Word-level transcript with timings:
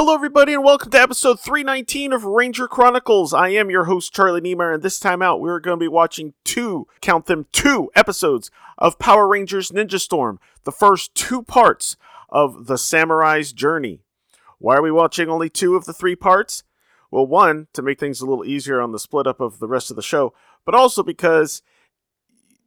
Hello, 0.00 0.14
everybody, 0.14 0.54
and 0.54 0.62
welcome 0.62 0.92
to 0.92 1.00
episode 1.00 1.40
319 1.40 2.12
of 2.12 2.22
Ranger 2.22 2.68
Chronicles. 2.68 3.34
I 3.34 3.48
am 3.48 3.68
your 3.68 3.86
host, 3.86 4.14
Charlie 4.14 4.40
Niemeyer, 4.40 4.74
and 4.74 4.82
this 4.84 5.00
time 5.00 5.22
out, 5.22 5.40
we're 5.40 5.58
going 5.58 5.76
to 5.76 5.84
be 5.84 5.88
watching 5.88 6.34
two, 6.44 6.86
count 7.00 7.26
them, 7.26 7.46
two 7.50 7.90
episodes 7.96 8.48
of 8.78 9.00
Power 9.00 9.26
Rangers 9.26 9.72
Ninja 9.72 9.98
Storm, 9.98 10.38
the 10.62 10.70
first 10.70 11.16
two 11.16 11.42
parts 11.42 11.96
of 12.28 12.66
The 12.66 12.78
Samurai's 12.78 13.52
Journey. 13.52 14.04
Why 14.58 14.76
are 14.76 14.82
we 14.82 14.92
watching 14.92 15.28
only 15.28 15.50
two 15.50 15.74
of 15.74 15.84
the 15.84 15.92
three 15.92 16.14
parts? 16.14 16.62
Well, 17.10 17.26
one, 17.26 17.66
to 17.72 17.82
make 17.82 17.98
things 17.98 18.20
a 18.20 18.24
little 18.24 18.44
easier 18.44 18.80
on 18.80 18.92
the 18.92 19.00
split 19.00 19.26
up 19.26 19.40
of 19.40 19.58
the 19.58 19.66
rest 19.66 19.90
of 19.90 19.96
the 19.96 20.02
show, 20.02 20.32
but 20.64 20.76
also 20.76 21.02
because 21.02 21.60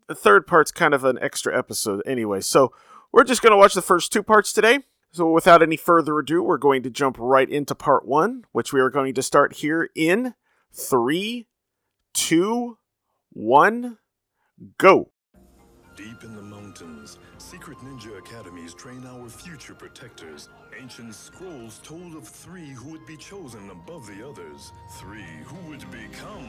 the 0.09 0.15
third 0.15 0.45
part's 0.45 0.73
kind 0.73 0.93
of 0.93 1.05
an 1.05 1.17
extra 1.21 1.57
episode 1.57 2.03
anyway. 2.05 2.41
So 2.41 2.73
we're 3.13 3.23
just 3.23 3.41
going 3.41 3.51
to 3.51 3.57
watch 3.57 3.73
the 3.73 3.81
first 3.81 4.11
two 4.11 4.21
parts 4.21 4.51
today. 4.51 4.79
So 5.13 5.29
without 5.29 5.61
any 5.61 5.75
further 5.75 6.17
ado, 6.19 6.41
we're 6.41 6.57
going 6.57 6.83
to 6.83 6.89
jump 6.89 7.17
right 7.19 7.49
into 7.49 7.75
part 7.75 8.07
one, 8.07 8.45
which 8.53 8.71
we 8.71 8.79
are 8.79 8.89
going 8.89 9.13
to 9.15 9.21
start 9.21 9.55
here 9.55 9.89
in 9.93 10.35
three, 10.71 11.47
two, 12.13 12.77
one, 13.33 13.97
go. 14.77 15.11
Deep 15.97 16.23
in 16.23 16.33
the 16.33 16.41
mountains, 16.41 17.19
secret 17.37 17.77
ninja 17.79 18.17
academies 18.17 18.73
train 18.73 19.05
our 19.05 19.27
future 19.27 19.73
protectors. 19.73 20.47
Ancient 20.79 21.13
scrolls 21.13 21.81
told 21.83 22.15
of 22.15 22.25
three 22.25 22.69
who 22.69 22.91
would 22.91 23.05
be 23.05 23.17
chosen 23.17 23.69
above 23.69 24.07
the 24.07 24.25
others. 24.25 24.71
Three 24.93 25.25
who 25.43 25.69
would 25.69 25.83
become. 25.91 26.47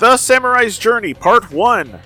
The 0.00 0.16
Samurai's 0.16 0.76
Journey, 0.76 1.14
Part 1.14 1.52
1, 1.52 2.00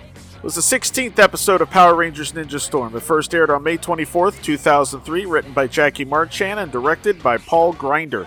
was 0.45 0.57
the 0.57 0.79
16th 0.79 1.19
episode 1.19 1.63
of 1.63 1.71
Power 1.71 1.95
Rangers 1.95 2.33
Ninja 2.33 2.61
Storm. 2.61 2.95
It 2.95 3.01
first 3.01 3.35
aired 3.35 3.49
on 3.49 3.63
May 3.63 3.79
24th, 3.79 4.43
2003, 4.43 5.25
written 5.25 5.55
by 5.55 5.67
Jackie 5.67 6.05
Marchand 6.05 6.61
and 6.61 6.71
directed 6.71 7.23
by 7.23 7.39
Paul 7.39 7.73
Grinder. 7.73 8.27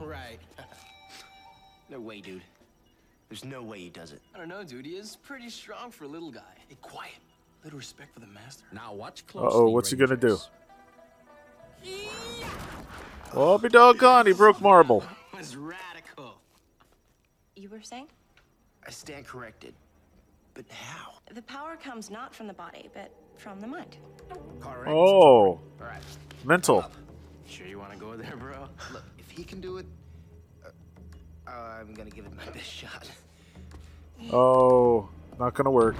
Right. 0.00 0.38
No 1.88 2.00
way, 2.00 2.20
dude. 2.20 2.42
There's 3.28 3.44
no 3.44 3.62
way 3.62 3.78
he 3.78 3.90
does 3.90 4.10
it. 4.10 4.20
I 4.34 4.38
don't 4.38 4.48
know, 4.48 4.64
dude. 4.64 4.84
He 4.84 4.96
is 4.96 5.16
pretty 5.22 5.48
strong 5.48 5.92
for 5.92 6.02
a 6.02 6.08
little 6.08 6.32
guy. 6.32 6.40
Hey, 6.68 6.76
quiet. 6.82 7.14
Little 7.62 7.78
respect 7.78 8.12
for 8.12 8.18
the 8.18 8.26
master. 8.26 8.64
Now 8.72 8.92
watch 8.92 9.22
Uh 9.32 9.38
oh, 9.42 9.68
what's 9.68 9.90
he 9.90 9.96
gonna 9.96 10.16
do? 10.16 10.36
Rangers. 11.84 12.46
Oh, 13.34 13.58
be 13.58 13.68
doggone, 13.68 14.26
he 14.26 14.32
broke 14.32 14.60
marble. 14.60 15.04
was 15.36 15.56
radical. 15.56 16.40
You 17.54 17.68
were 17.68 17.82
saying? 17.82 18.08
I 18.86 18.90
stand 18.90 19.26
corrected. 19.26 19.74
But 20.54 20.64
how? 20.70 21.12
The 21.34 21.42
power 21.42 21.76
comes 21.76 22.10
not 22.10 22.34
from 22.34 22.46
the 22.46 22.54
body, 22.54 22.88
but 22.94 23.10
from 23.36 23.60
the 23.60 23.66
mind. 23.66 23.96
Correct. 24.60 24.88
Oh, 24.88 24.94
All 24.96 25.60
right. 25.80 26.02
Mental. 26.44 26.84
Sure 27.46 27.66
you 27.66 27.78
want 27.78 27.92
to 27.92 27.98
go 27.98 28.16
there, 28.16 28.36
bro? 28.36 28.68
Look, 28.92 29.04
if 29.18 29.30
he 29.30 29.44
can 29.44 29.60
do 29.60 29.78
it, 29.78 29.86
uh, 31.46 31.50
I'm 31.50 31.94
gonna 31.94 32.10
give 32.10 32.26
it 32.26 32.34
my 32.36 32.44
best 32.52 32.66
shot. 32.66 33.10
Oh, 34.32 35.08
not 35.38 35.54
gonna 35.54 35.70
work. 35.70 35.96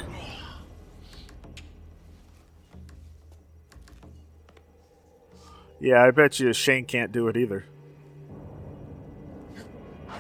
Yeah, 5.79 6.03
I 6.03 6.11
bet 6.11 6.41
you 6.41 6.53
Shane 6.55 6.87
can't 6.87 7.13
do 7.13 7.29
it 7.29 7.37
either. 7.37 7.65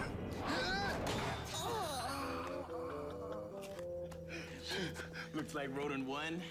Looks 5.34 5.54
like 5.54 5.74
Rodent 5.76 6.06
won. 6.06 6.42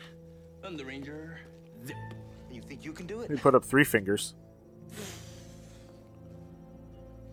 I'm 0.64 0.76
ranger. 0.78 1.38
Zip. 1.86 1.96
You 2.56 2.62
think 2.62 2.86
you 2.86 2.94
can 2.94 3.06
do 3.06 3.20
it? 3.20 3.30
He 3.30 3.36
put 3.36 3.54
up 3.54 3.66
three 3.66 3.84
fingers. 3.84 4.34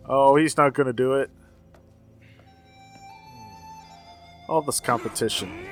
Oh, 0.05 0.35
he's 0.35 0.57
not 0.57 0.73
gonna 0.73 0.91
do 0.91 1.13
it. 1.13 1.31
All 4.49 4.61
this 4.61 4.81
competition. 4.81 5.65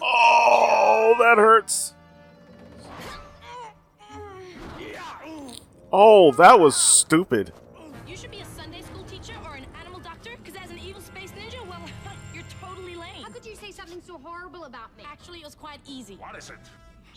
Oh, 0.00 1.16
that 1.18 1.38
hurts. 1.38 1.94
Oh, 5.92 6.30
that 6.32 6.60
was 6.60 6.76
stupid. 6.76 7.52
You 8.06 8.16
should 8.16 8.30
be 8.30 8.38
a 8.38 8.44
Sunday 8.44 8.82
school 8.82 9.02
teacher 9.04 9.34
or 9.44 9.56
an 9.56 9.66
animal 9.80 9.98
doctor, 9.98 10.30
because 10.40 10.60
as 10.62 10.70
an 10.70 10.78
evil 10.78 11.00
space 11.02 11.32
ninja, 11.32 11.66
well, 11.66 11.82
you're 12.34 12.44
totally 12.60 12.94
lame. 12.94 13.24
How 13.24 13.30
could 13.30 13.44
you 13.44 13.56
say 13.56 13.72
something 13.72 14.00
so 14.06 14.18
horrible 14.18 14.64
about 14.64 14.96
me? 14.96 15.02
Actually, 15.10 15.40
it 15.40 15.44
was 15.44 15.56
quite 15.56 15.80
easy. 15.88 16.14
What 16.14 16.38
is 16.38 16.50
it? 16.50 16.58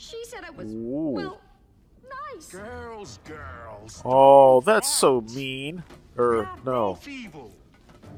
She 0.10 0.24
said 0.26 0.44
I 0.46 0.50
was, 0.52 0.74
Ooh. 0.74 1.12
well, 1.16 1.42
nice. 2.34 2.48
Girls, 2.50 3.20
girls. 3.26 4.02
Oh, 4.06 4.62
that's 4.62 4.94
so 4.94 5.22
mean. 5.22 5.84
Er, 6.18 6.38
or, 6.40 6.50
no. 6.66 6.94
both 6.94 7.08
evil. 7.08 7.52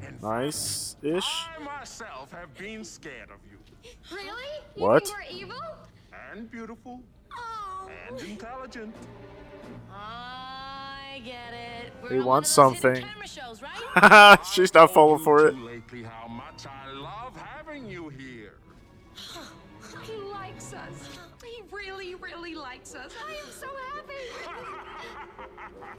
fact, 0.08 0.22
Nice 0.22 0.96
ish. 1.02 1.46
I 1.58 1.62
myself 1.62 2.32
have 2.32 2.54
been 2.56 2.84
scared 2.84 3.30
of 3.30 3.38
you. 3.50 3.58
Really? 4.14 4.30
You 4.76 4.82
What? 4.82 5.06
think 5.06 5.18
we're 5.18 5.36
evil? 5.36 5.62
And 6.32 6.50
beautiful. 6.50 7.00
Oh. 7.36 7.90
And 8.08 8.20
intelligent. 8.20 8.94
I 9.92 11.20
get 11.24 11.52
it. 11.52 11.92
We're 12.02 12.14
He 12.14 12.20
wants 12.20 12.56
of 12.56 12.72
those 12.72 12.82
hidden 12.82 12.94
something. 12.94 13.10
Camera 13.12 13.28
shows, 13.28 13.62
right? 13.62 14.38
She's 14.52 14.72
not 14.72 14.92
falling 14.94 15.22
for 15.22 15.48
it. 15.48 15.54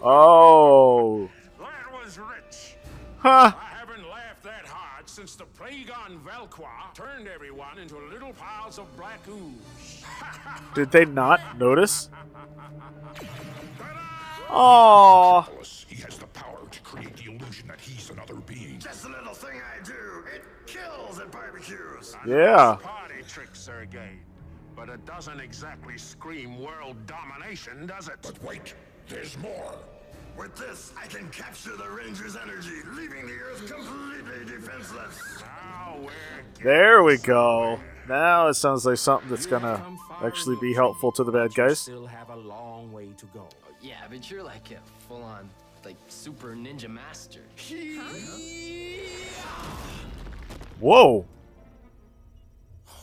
Oh. 0.03 1.29
That 1.59 1.91
was 2.03 2.17
rich. 2.17 2.75
Huh. 3.19 3.51
I 3.55 3.65
haven't 3.77 4.07
laughed 4.09 4.43
that 4.43 4.65
hard 4.65 5.07
since 5.07 5.35
the 5.35 5.45
plague 5.45 5.91
on 5.91 6.19
Velqua 6.19 6.93
turned 6.95 7.27
everyone 7.27 7.77
into 7.77 7.97
little 8.11 8.33
piles 8.33 8.79
of 8.79 8.95
black 8.97 9.19
ooze. 9.27 10.03
Did 10.75 10.91
they 10.91 11.05
not 11.05 11.59
notice? 11.59 12.09
Oh. 14.49 15.47
He 15.87 16.01
has 16.01 16.17
the 16.17 16.27
power 16.27 16.67
to 16.69 16.81
create 16.81 17.15
the 17.17 17.31
illusion 17.31 17.67
that 17.67 17.79
he's 17.79 18.09
another 18.09 18.35
being. 18.35 18.79
Just 18.79 19.05
a 19.05 19.09
little 19.09 19.33
thing 19.33 19.61
I 19.61 19.83
do. 19.83 20.23
It 20.33 20.43
kills 20.65 21.19
at 21.19 21.31
barbecues. 21.31 22.15
Yeah. 22.25 22.77
Party 22.81 23.21
trick, 23.27 23.55
Sergey. 23.55 24.19
But 24.75 24.89
it 24.89 25.05
doesn't 25.05 25.39
exactly 25.39 25.97
scream 25.97 26.59
world 26.59 26.95
domination, 27.05 27.85
does 27.85 28.07
it? 28.07 28.15
But 28.21 28.41
wait, 28.43 28.73
there's 29.09 29.37
more. 29.37 29.73
With 30.37 30.55
this, 30.55 30.93
I 30.97 31.07
can 31.07 31.29
capture 31.29 31.75
the 31.75 31.89
Ranger's 31.89 32.35
energy, 32.35 32.81
leaving 32.95 33.27
the 33.27 33.33
Earth 33.33 33.71
completely 33.71 34.45
defenseless. 34.45 35.19
Now 35.41 36.07
There 36.63 37.03
we 37.03 37.17
go. 37.17 37.79
Now 38.07 38.47
it 38.47 38.53
sounds 38.53 38.85
like 38.85 38.97
something 38.97 39.29
that's 39.29 39.45
gonna 39.45 39.97
actually 40.23 40.57
be 40.61 40.73
helpful 40.73 41.11
to 41.13 41.23
the 41.23 41.31
bad 41.31 41.53
guys. 41.53 41.79
Still 41.79 42.05
have 42.05 42.29
a 42.29 42.35
long 42.35 42.91
way 42.91 43.09
to 43.17 43.25
go. 43.27 43.47
Oh, 43.49 43.73
yeah, 43.81 44.01
but 44.09 44.29
you're 44.29 44.43
like 44.43 44.71
a 44.71 44.79
full-on, 45.07 45.49
like, 45.83 45.97
super 46.07 46.55
ninja 46.55 46.89
master. 46.89 47.41
Whoa. 50.79 51.25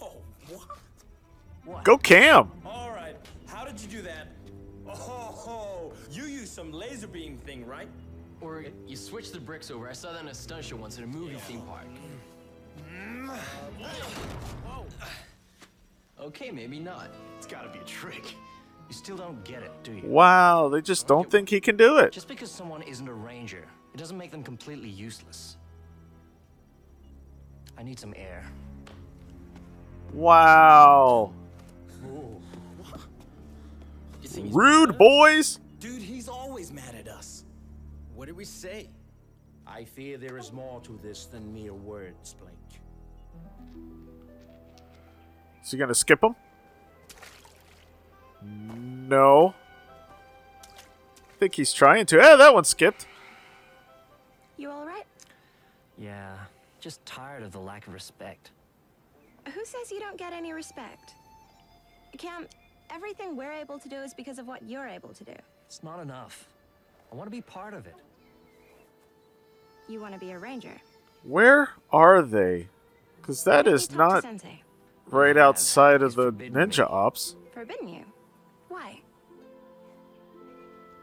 Oh. 0.01 0.13
Go 1.85 1.99
Cam. 1.99 2.51
All 2.65 2.91
right. 2.91 3.17
How 3.47 3.65
did 3.65 3.81
you 3.81 3.89
do 3.89 4.03
that? 4.03 4.29
Oh, 4.91 5.93
you 6.11 6.25
used 6.25 6.53
some 6.53 6.73
laser 6.73 7.07
beam 7.07 7.39
thing, 7.39 7.67
right? 7.67 7.89
Or 8.41 8.65
you 8.87 8.97
switch 8.97 9.33
the 9.33 9.41
bricks 9.41 9.71
over. 9.71 9.89
I 9.89 9.93
saw 9.93 10.13
that 10.13 10.23
in 10.23 10.29
a 10.29 10.35
stunt 10.35 10.65
show 10.65 10.77
once 10.77 10.99
in 10.99 11.05
a 11.05 11.07
movie 11.07 11.37
theme 11.37 11.63
park. 11.63 11.87
Okay, 16.21 16.51
maybe 16.51 16.79
not. 16.79 17.11
It's 17.37 17.47
gotta 17.47 17.69
be 17.69 17.79
a 17.79 17.85
trick. 17.85 18.35
You 18.89 18.95
still 18.95 19.17
don't 19.17 19.45
get 19.45 19.63
it, 19.63 19.73
do 19.83 19.93
you? 19.93 20.03
Wow, 20.07 20.69
they 20.69 20.81
just 20.81 21.07
don't 21.07 21.31
think 21.31 21.49
he 21.49 21.61
can 21.61 21.77
do 21.77 21.99
it. 21.99 22.13
Just 22.13 22.29
because 22.29 22.51
someone 22.51 22.83
isn't 22.83 23.07
a 23.07 23.13
ranger, 23.13 23.67
it 23.93 23.99
doesn't 23.99 24.17
make 24.17 24.31
them 24.31 24.43
completely 24.43 24.89
useless. 24.89 25.57
I 27.77 27.83
need 27.83 28.01
some 28.01 28.15
air. 28.17 28.45
Wow. 30.13 31.33
You 32.03 32.41
think 34.29 34.47
he's 34.47 34.55
Rude 34.55 34.91
mad 34.91 34.95
at 34.95 34.95
us? 34.95 34.99
boys. 34.99 35.61
Dude, 35.81 36.03
he's 36.03 36.29
always 36.29 36.73
mad 36.73 36.95
at 36.95 37.09
us. 37.09 37.45
What 38.15 38.27
did 38.27 38.37
we 38.37 38.45
say? 38.45 38.89
I 39.67 39.85
fear 39.85 40.17
there 40.19 40.39
is 40.39 40.53
more 40.53 40.81
to 40.83 40.99
this 41.03 41.27
than 41.27 41.53
mere 41.53 41.75
words, 41.75 42.35
Blake. 42.41 42.55
Is 45.63 45.71
he 45.71 45.77
gonna 45.77 45.95
skip 45.95 46.23
him? 46.23 46.35
No. 48.43 49.55
I 50.63 51.39
think 51.39 51.55
he's 51.55 51.73
trying 51.73 52.07
to. 52.07 52.21
Eh, 52.21 52.37
that 52.37 52.55
one 52.55 52.65
skipped. 52.65 53.07
You 54.57 54.71
all 54.71 54.85
right? 54.87 55.05
Yeah, 55.97 56.37
just 56.81 57.05
tired 57.05 57.43
of 57.43 57.53
the 57.53 57.61
lack 57.61 57.87
of 57.87 57.93
respect. 57.93 58.51
Who 59.55 59.65
says 59.65 59.91
you 59.91 60.01
don't 60.01 60.17
get 60.17 60.33
any 60.33 60.53
respect? 60.53 61.15
Cam, 62.17 62.47
everything 62.91 63.37
we're 63.37 63.53
able 63.53 63.79
to 63.79 63.89
do 63.89 63.97
is 63.97 64.15
because 64.15 64.39
of 64.39 64.47
what 64.47 64.63
you're 64.63 64.87
able 64.87 65.11
to 65.11 65.25
do. 65.25 65.35
It's 65.67 65.83
not 65.83 66.01
enough. 66.01 66.49
I 67.13 67.17
want 67.17 67.27
to 67.27 67.31
be 67.31 67.41
part 67.41 67.75
of 67.75 67.87
it. 67.87 67.97
You 69.89 70.01
want 70.01 70.15
to 70.15 70.21
be 70.21 70.33
a 70.33 70.39
ranger. 70.39 70.77
Where 71.25 71.71
are 71.91 72.23
they? 72.23 72.69
Because 73.21 73.45
that 73.45 73.65
Maybe 73.65 73.75
is 73.75 73.89
talk 73.89 74.23
to 74.23 74.33
not 74.33 74.45
right 75.07 75.37
outside 75.37 76.03
of 76.03 76.15
the 76.15 76.25
forbidden 76.25 76.55
me. 76.55 76.67
ninja 76.67 76.91
ops. 76.91 77.37
Forbidden 77.53 77.89
you. 77.89 78.05
Why? 78.69 79.01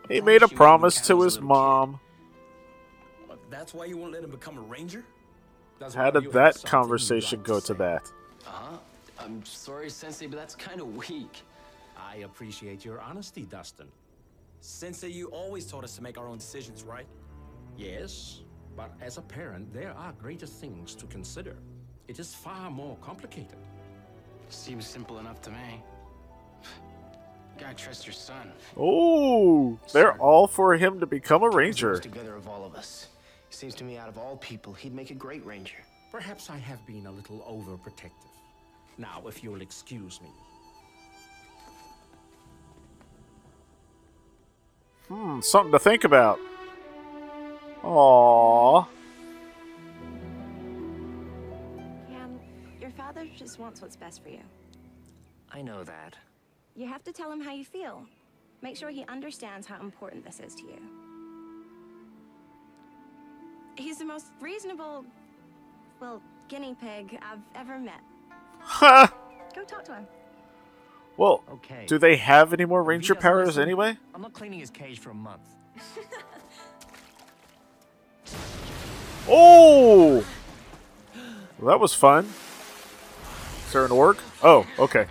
He 0.10 0.22
made 0.22 0.44
a 0.44 0.48
promise 0.48 1.02
to 1.08 1.22
his 1.22 1.40
mom. 1.42 2.00
That's 3.50 3.74
why 3.74 3.86
you 3.86 3.98
won't 3.98 4.12
let 4.12 4.24
him 4.24 4.32
become 4.32 4.58
a 4.58 4.62
ranger? 4.62 5.04
Does 5.80 5.94
How 5.94 6.12
did 6.12 6.32
that 6.34 6.64
conversation 6.64 7.42
go 7.42 7.56
like 7.56 7.64
to 7.66 7.74
that? 7.76 8.12
Uh-huh. 8.46 8.78
I'm 9.20 9.44
sorry, 9.46 9.90
Sensei, 9.90 10.28
but 10.28 10.38
that's 10.38 10.56
kind 10.56 10.82
of 10.82 10.96
weak. 10.96 11.44
I 12.06 12.18
appreciate 12.18 12.86
your 12.86 13.02
honesty, 13.02 13.44
Dustin. 13.44 13.88
Sensei, 14.60 15.10
you 15.10 15.28
always 15.28 15.66
told 15.66 15.84
us 15.84 15.96
to 15.96 16.04
make 16.04 16.18
our 16.18 16.28
own 16.28 16.38
decisions, 16.38 16.84
right? 16.84 17.08
Yes, 17.78 18.42
but 18.76 18.92
as 19.02 19.18
a 19.18 19.22
parent, 19.22 19.74
there 19.74 19.94
are 19.98 20.14
greater 20.14 20.46
things 20.46 20.96
to 20.96 21.06
consider. 21.08 21.56
It 22.08 22.20
is 22.20 22.34
far 22.34 22.70
more 22.70 22.96
complicated. 23.02 23.58
Seems 24.50 24.86
simple 24.86 25.20
enough 25.20 25.42
to 25.42 25.50
me. 25.50 25.84
Gotta 27.58 27.76
trust 27.76 28.06
your 28.06 28.14
son. 28.14 28.52
Oh, 28.78 29.80
they're 29.94 30.18
all 30.22 30.48
for 30.48 30.76
him 30.76 31.00
to 31.00 31.06
become 31.06 31.42
a 31.44 31.50
ranger. 31.50 31.98
together 32.00 32.36
of 32.36 32.48
all 32.48 32.66
of 32.66 32.76
us. 32.76 33.08
Seems 33.50 33.74
to 33.76 33.84
me 33.84 33.98
out 33.98 34.10
of 34.10 34.18
all 34.18 34.38
people, 34.38 34.74
he'd 34.74 34.94
make 34.94 35.10
a 35.12 35.16
great 35.16 35.46
ranger. 35.46 35.78
Perhaps 36.12 36.50
I 36.50 36.58
have 36.58 36.86
been 36.86 37.08
a 37.08 37.12
little 37.12 37.40
overprotective. 37.40 38.34
Now, 38.98 39.24
if 39.28 39.44
you'll 39.44 39.62
excuse 39.62 40.22
me. 40.22 40.30
Hmm, 45.08 45.40
something 45.42 45.72
to 45.72 45.80
think 45.80 46.04
about. 46.04 46.40
Aww. 47.84 48.88
Cam, 52.10 52.40
your 52.82 52.90
father 52.92 53.28
just 53.38 53.60
wants 53.60 53.82
what's 53.82 53.96
best 53.96 54.24
for 54.24 54.30
you. 54.30 54.42
I 55.52 55.62
know 55.62 55.84
that. 55.84 56.16
You 56.76 56.88
have 56.88 57.04
to 57.04 57.12
tell 57.12 57.32
him 57.32 57.40
how 57.40 57.54
you 57.54 57.64
feel. 57.64 58.04
Make 58.62 58.76
sure 58.76 58.90
he 58.90 59.06
understands 59.06 59.68
how 59.68 59.80
important 59.80 60.26
this 60.26 60.40
is 60.40 60.56
to 60.56 60.64
you. 60.64 60.82
He's 63.78 63.98
the 64.00 64.06
most 64.06 64.28
reasonable, 64.42 65.06
well, 66.00 66.22
guinea 66.48 66.76
pig 66.82 67.20
I've 67.22 67.40
ever 67.54 67.78
met. 67.78 68.02
Ha! 68.60 69.14
Go 69.56 69.64
talk 69.64 69.84
to 69.86 69.94
him. 69.94 70.08
Well, 71.18 71.44
Okay. 71.50 71.86
do 71.88 71.98
they 71.98 72.18
have 72.18 72.52
any 72.54 72.66
more 72.66 72.84
ranger 72.84 73.16
powers 73.16 73.48
listen, 73.48 73.64
anyway? 73.64 73.98
I'm 74.14 74.22
not 74.22 74.34
cleaning 74.34 74.60
his 74.60 74.70
cage 74.70 75.00
for 75.00 75.12
a 75.12 75.16
month. 75.16 75.42
Oh! 79.28 80.24
Well, 81.58 81.68
that 81.72 81.80
was 81.80 81.96
fun. 81.96 82.26
Is 83.66 83.74
there 83.74 83.84
an 83.86 83.92
org? 83.92 84.18
Oh, 84.44 84.68
okay. 84.78 85.08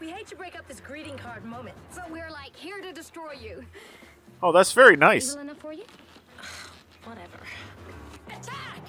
We 0.00 0.08
hate 0.10 0.28
to 0.28 0.36
break 0.36 0.56
up 0.56 0.68
this 0.68 0.78
greeting 0.78 1.16
card 1.16 1.44
moment, 1.44 1.76
so 1.90 2.00
we're 2.08 2.30
like 2.30 2.54
here 2.54 2.80
to 2.80 2.92
destroy 2.92 3.32
you. 3.32 3.64
Oh, 4.40 4.52
that's 4.52 4.72
very 4.72 4.96
nice. 4.96 5.30
Evil 5.30 5.40
enough 5.42 5.56
for 5.58 5.72
you? 5.72 5.82
Whatever. 7.04 7.38
Attack! 8.28 8.82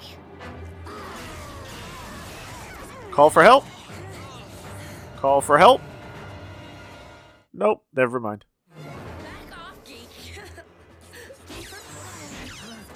Call 3.10 3.30
for 3.30 3.42
help? 3.42 3.64
Call 5.16 5.40
for 5.40 5.58
help? 5.58 5.80
Nope, 7.58 7.82
never 7.92 8.20
mind. 8.20 8.44
Back 8.84 9.58
off, 9.58 9.84
geek. 9.84 10.08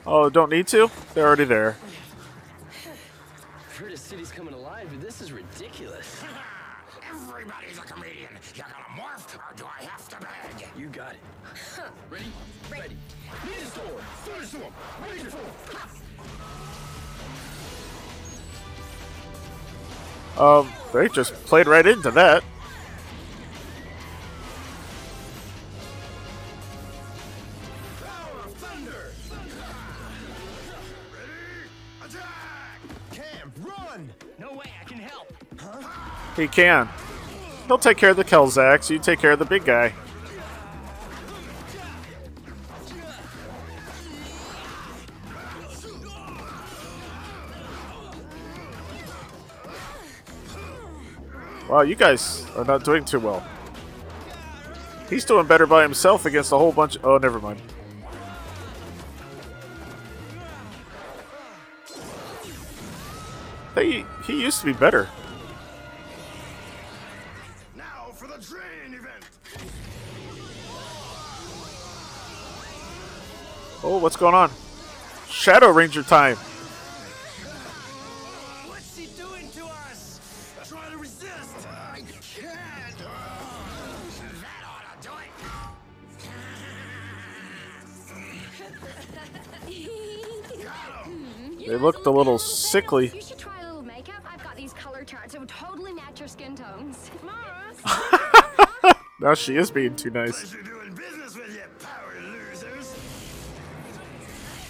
Oh, 0.07 0.31
don't 0.31 0.51
need 0.51 0.69
to? 0.69 0.89
They're 1.15 1.27
already 1.27 1.47
there. 1.47 1.77
I've 3.69 3.77
heard 3.77 3.91
a 3.91 3.97
city's 3.97 4.31
coming 4.31 4.55
alive, 4.55 4.87
but 4.89 5.01
this 5.01 5.21
is 5.21 5.33
ridiculous. 5.33 6.23
Everybody's 7.11 7.77
a 7.77 7.81
comedian. 7.81 8.29
You 8.55 8.63
gonna 8.63 8.75
morph, 9.03 9.35
or 9.35 9.53
do 9.57 9.65
I 9.65 9.83
have 9.83 10.09
to 10.11 10.17
beg? 10.21 10.69
You 10.79 10.87
got 10.87 11.15
it. 11.15 11.21
Ready? 12.09 12.33
Ready. 12.71 12.97
Ninja 13.45 13.67
sword! 13.67 14.05
Finish 14.23 14.53
him! 14.53 14.73
Ninja 15.03 15.31
sword! 20.37 20.69
Um, 20.69 20.73
they 20.93 21.09
just 21.09 21.35
played 21.47 21.67
right 21.67 21.85
into 21.85 22.13
that. 22.13 22.45
He 36.37 36.49
can. 36.49 36.89
He'll 37.67 37.79
take 37.79 37.97
care 37.97 38.11
of 38.11 38.17
the 38.17 38.25
Kelzaks, 38.25 38.91
you 38.91 38.99
take 38.99 39.19
care 39.19 39.33
of 39.33 39.39
the 39.39 39.45
big 39.45 39.65
guy. 39.65 39.93
Wow, 51.69 51.81
you 51.81 51.95
guys 51.95 52.45
are 52.55 52.65
not 52.65 52.85
doing 52.85 53.03
too 53.03 53.19
well. 53.19 53.43
He's 55.09 55.25
doing 55.25 55.47
better 55.47 55.67
by 55.67 55.83
himself 55.83 56.27
against 56.27 56.53
a 56.53 56.59
whole 56.59 56.73
bunch. 56.73 56.99
Oh, 57.03 57.17
never 57.17 57.41
mind. 57.41 57.63
He 63.75 64.05
he 64.27 64.43
used 64.43 64.61
to 64.61 64.67
be 64.67 64.75
better. 64.75 65.09
Oh, 73.85 73.99
what's 73.99 74.15
going 74.17 74.35
on? 74.35 74.51
Shadow 75.29 75.71
Ranger 75.71 76.05
time. 76.05 76.37
What's 78.69 78.97
he 78.97 79.07
doing 79.07 79.49
to 79.51 79.65
us? 79.65 80.21
Try 80.69 80.89
to 80.91 80.97
resist! 80.99 81.67
I 81.69 82.03
can't! 82.33 82.99
That 82.99 84.63
ought 84.65 85.03
to 85.03 85.09
do 85.09 85.15
it! 85.15 85.31
Hmm. 91.05 91.59
They 91.59 91.77
looked 91.77 92.07
a 92.07 92.11
little 92.11 92.39
sickly. 92.39 93.11
You 93.13 93.21
should 93.21 93.39
try 93.39 93.63
a 93.63 93.67
little 93.67 93.83
makeup. 93.83 94.23
I've 94.31 94.45
got 94.45 94.55
these 94.55 94.73
color 94.75 95.03
charts. 95.03 95.35
It 95.35 95.41
would 95.41 95.49
totally 95.49 95.93
match 95.93 96.21
your 96.21 96.29
skin 96.29 96.55
tones. 96.55 97.11
Now 99.23 99.35
she 99.35 99.57
is 99.57 99.71
being 99.71 99.95
too 99.95 100.11
nice. 100.11 100.53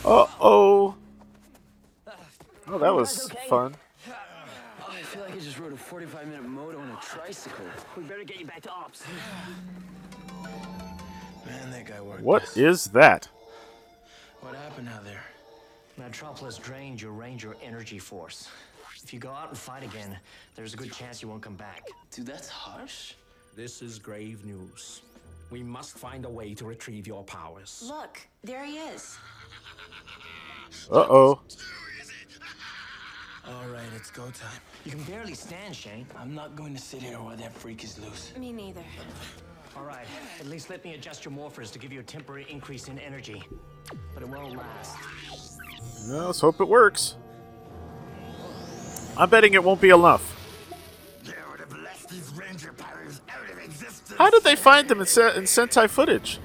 Uh 0.04 0.26
oh. 0.40 0.94
Oh, 2.66 2.78
that 2.78 2.92
was 2.92 3.30
fun. 3.48 3.74
Oh, 4.08 4.14
I 4.88 5.02
feel 5.02 5.22
like 5.22 5.32
I 5.32 5.38
just 5.38 5.58
rode 5.58 5.72
a 5.72 5.76
45 5.76 6.26
minute 6.26 6.44
moto 6.44 6.78
on 6.78 6.90
a 6.90 6.98
tricycle. 7.00 7.64
We 7.96 8.02
better 8.02 8.24
get 8.24 8.40
you 8.40 8.46
back 8.46 8.62
to 8.62 8.70
ops. 8.70 9.04
Man, 11.46 11.70
that 11.70 11.86
guy 11.86 12.00
worked. 12.00 12.22
What 12.22 12.42
us. 12.42 12.56
is 12.56 12.86
that? 12.86 13.28
What 14.40 14.56
happened 14.56 14.88
out 14.88 15.04
there? 15.04 15.22
Madtropolis 15.98 16.58
drained 16.58 17.00
your 17.00 17.12
ranger 17.12 17.54
energy 17.62 17.98
force. 17.98 18.48
If 19.04 19.12
you 19.12 19.20
go 19.20 19.30
out 19.30 19.50
and 19.50 19.58
fight 19.58 19.84
again, 19.84 20.16
there's 20.56 20.74
a 20.74 20.76
good 20.76 20.92
chance 20.92 21.22
you 21.22 21.28
won't 21.28 21.42
come 21.42 21.56
back. 21.56 21.86
Dude, 22.10 22.26
that's 22.26 22.48
harsh. 22.48 23.14
This 23.54 23.82
is 23.82 23.98
grave 23.98 24.44
news. 24.44 25.02
We 25.50 25.62
must 25.62 25.98
find 25.98 26.24
a 26.24 26.30
way 26.30 26.54
to 26.54 26.64
retrieve 26.64 27.06
your 27.06 27.22
powers. 27.24 27.84
Look, 27.86 28.18
there 28.42 28.64
he 28.64 28.78
is. 28.78 29.18
Uh 30.90 31.06
oh. 31.08 31.40
All 33.46 33.68
right, 33.68 33.82
it's 33.96 34.10
go 34.10 34.24
time. 34.24 34.60
You 34.84 34.90
can 34.92 35.02
barely 35.04 35.34
stand, 35.34 35.74
Shane. 35.74 36.06
I'm 36.18 36.34
not 36.34 36.56
going 36.56 36.74
to 36.74 36.80
sit 36.80 37.02
here 37.02 37.18
while 37.18 37.36
that 37.36 37.52
freak 37.52 37.84
is 37.84 37.98
loose. 37.98 38.32
Me 38.36 38.52
neither. 38.52 38.82
All 39.76 39.84
right, 39.84 40.06
at 40.38 40.46
least 40.46 40.68
let 40.68 40.84
me 40.84 40.94
adjust 40.94 41.24
your 41.24 41.32
morphers 41.32 41.72
to 41.72 41.78
give 41.78 41.92
you 41.92 42.00
a 42.00 42.02
temporary 42.02 42.46
increase 42.50 42.88
in 42.88 42.98
energy. 42.98 43.42
But 44.14 44.22
it 44.22 44.28
won't 44.28 44.56
last. 44.56 44.96
Yeah, 46.06 46.24
let's 46.26 46.40
hope 46.40 46.60
it 46.60 46.68
works. 46.68 47.16
I'm 49.16 49.30
betting 49.30 49.54
it 49.54 49.62
won't 49.62 49.80
be 49.80 49.90
enough. 49.90 50.38
They 51.24 51.32
would 51.50 51.60
have 51.60 51.72
left 51.82 52.08
these 52.10 52.32
ranger 52.34 52.72
powers 52.72 53.20
out 53.28 53.50
of 53.50 53.58
existence. 53.58 54.18
How 54.18 54.30
did 54.30 54.42
they 54.44 54.56
find 54.56 54.88
them 54.88 55.00
in, 55.00 55.06
Se- 55.06 55.36
in 55.36 55.44
Sentai 55.44 55.88
footage? 55.88 56.38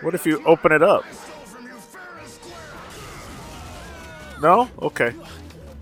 What 0.00 0.14
if 0.14 0.26
you 0.26 0.44
open 0.44 0.72
it 0.72 0.82
up? 0.82 1.04
No? 4.40 4.70
Okay. 4.80 5.14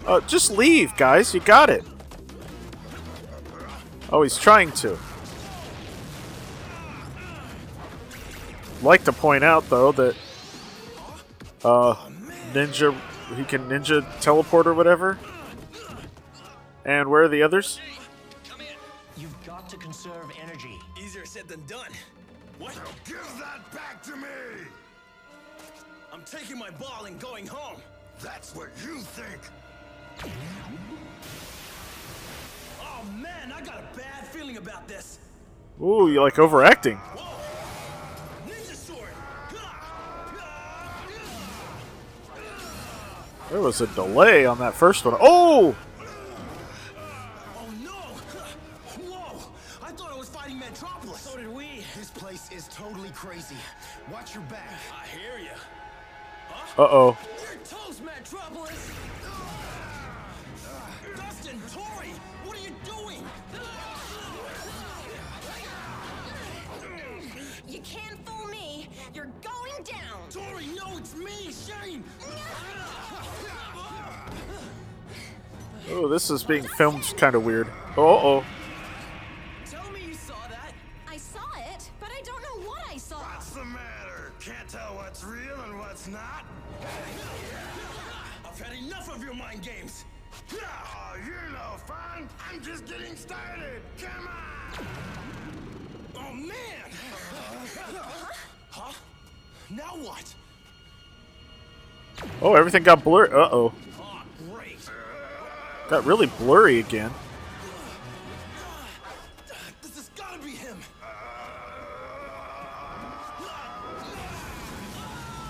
Uh, 0.07 0.21
just 0.21 0.51
leave, 0.51 0.97
guys. 0.97 1.35
You 1.35 1.41
got 1.41 1.69
it. 1.69 1.85
Oh, 4.11 4.23
he's 4.23 4.39
trying 4.39 4.73
to. 4.73 4.97
Like 8.83 9.05
to 9.05 9.13
point 9.13 9.43
out 9.43 9.69
though 9.69 9.91
that 9.93 10.15
uh, 11.65 11.95
ninja 12.53 12.95
he 13.35 13.45
can 13.45 13.69
ninja 13.69 14.05
teleport 14.21 14.67
or 14.67 14.75
whatever. 14.75 15.19
And 16.85 17.11
where 17.11 17.25
are 17.25 17.29
the 17.29 17.43
others? 17.43 17.81
You've 19.17 19.45
got 19.45 19.69
to 19.71 19.77
conserve 19.77 20.31
energy. 20.41 20.79
Easier 21.01 21.25
said 21.25 21.49
than 21.49 21.65
done. 21.67 21.91
What? 22.59 22.79
Give 24.07 24.15
that 24.15 24.21
back 24.21 24.57
to 24.57 24.63
me! 24.63 24.67
I'm 26.13 26.23
taking 26.25 26.59
my 26.59 26.71
ball 26.71 27.07
and 27.07 27.19
going 27.19 27.47
home. 27.47 27.81
That's 28.23 28.55
what 28.55 28.69
you 28.85 29.01
think. 29.01 29.39
Oh 32.81 33.05
man, 33.21 33.53
I 33.53 33.61
got 33.61 33.79
a 33.79 33.97
bad 33.97 34.27
feeling 34.29 34.57
about 34.57 34.89
this. 34.89 35.19
Ooh, 35.81 36.11
you 36.11 36.23
like 36.23 36.39
overacting. 36.39 36.99
Ninja 38.47 38.75
sword. 38.75 39.09
There 43.51 43.61
was 43.61 43.81
a 43.81 43.87
delay 43.89 44.47
on 44.47 44.59
that 44.59 44.75
first 44.75 45.05
one. 45.05 45.17
Oh 45.21 45.77
is 52.57 52.69
totally 52.69 53.11
crazy. 53.11 53.57
Watch 54.11 54.35
your 54.35 54.43
back. 54.45 54.71
I 54.91 55.07
hear 55.09 55.39
you. 55.39 55.51
Uh 56.79 56.89
oh. 56.91 57.19
You're 57.43 57.63
toast, 57.65 58.03
Madtropolis. 58.03 58.93
Dustin, 61.17 61.61
Tori, 61.71 62.09
what 62.45 62.57
are 62.57 62.61
you 62.61 62.75
doing? 62.85 63.23
You 67.69 67.81
can't 67.81 68.27
fool 68.27 68.47
me. 68.47 68.89
You're 69.13 69.31
going 69.43 69.85
down. 69.85 70.29
Tori, 70.31 70.67
no, 70.69 70.97
it's 70.97 71.15
me, 71.15 71.53
Shane. 71.53 72.05
Oh, 75.91 76.09
this 76.09 76.31
is 76.31 76.43
being 76.43 76.65
filmed 76.65 77.03
kind 77.19 77.35
of 77.35 77.45
weird. 77.45 77.69
Oh, 77.99 78.43
oh. 78.43 78.45
What? 100.05 100.35
Oh, 102.43 102.55
everything 102.55 102.83
got 102.83 103.03
blurry. 103.05 103.29
Uh 103.31 103.49
oh. 103.53 103.73
Oh. 104.01 104.23
Got 105.89 106.05
really 106.05 106.27
blurry 106.27 106.79
again. 106.81 107.13
This 109.83 109.95
has 109.97 110.11
gotta 110.17 110.39
be 110.43 110.51
him. 110.51 110.77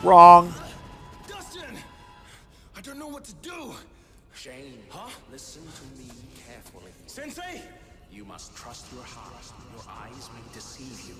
Wrong. 0.02 0.52
Dustin! 1.26 1.64
I 2.76 2.80
don't 2.82 2.98
know 2.98 3.08
what 3.08 3.24
to 3.24 3.34
do. 3.42 3.72
Shane, 4.34 4.78
Huh? 4.90 5.08
listen 5.32 5.62
to 5.62 5.98
me 6.02 6.10
carefully. 6.46 6.92
Sensei? 7.06 7.62
You 8.12 8.24
must 8.24 8.54
trust 8.54 8.92
your 8.92 9.02
heart. 9.02 9.32
Your 9.74 9.82
eyes 9.88 10.28
may 10.34 10.52
deceive 10.54 11.08
you. 11.08 11.14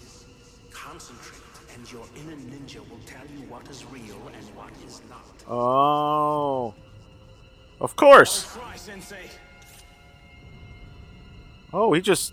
Concentrate, 0.71 1.41
and 1.77 1.93
your 1.93 2.05
inner 2.17 2.37
ninja 2.37 2.79
will 2.89 3.01
tell 3.05 3.27
you 3.37 3.45
what 3.51 3.69
is 3.69 3.85
real 3.87 4.17
and 4.35 4.45
what 4.57 4.71
is 4.87 5.03
not. 5.11 5.51
Oh. 5.51 6.75
Of 7.81 7.95
course. 7.97 8.57
Oh, 11.73 11.93
he 11.93 12.01
just. 12.01 12.33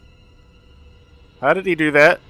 How 1.42 1.54
did 1.54 1.66
he 1.66 1.76
do 1.76 1.92
that? 1.92 2.22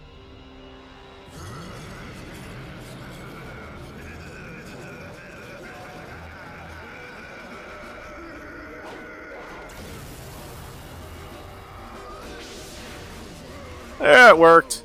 Yeah, 14.01 14.29
it 14.29 14.38
worked. 14.38 14.83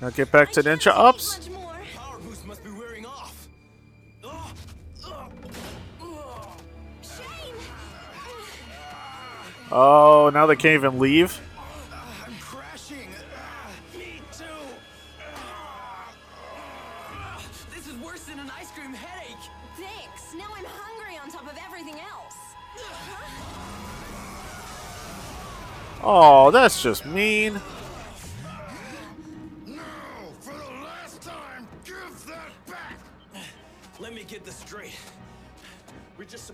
Now 0.00 0.10
get 0.10 0.30
back 0.30 0.52
to 0.52 0.62
ninja 0.62 0.92
ops. 0.92 1.38
Much 1.38 1.58
more. 1.58 1.76
Power 1.96 2.18
boost 2.20 2.46
must 2.46 2.62
be 2.62 2.70
wearing 2.70 3.04
off. 3.04 3.48
Oh, 4.22 4.52
oh, 5.04 5.28
oh. 6.00 6.56
Shane! 7.02 7.54
Oh, 9.72 10.30
now 10.32 10.46
they 10.46 10.54
can't 10.54 10.74
even 10.74 11.00
leave. 11.00 11.40
I'm 12.24 12.32
crashing. 12.40 13.10
Me 13.96 14.22
too. 14.32 14.44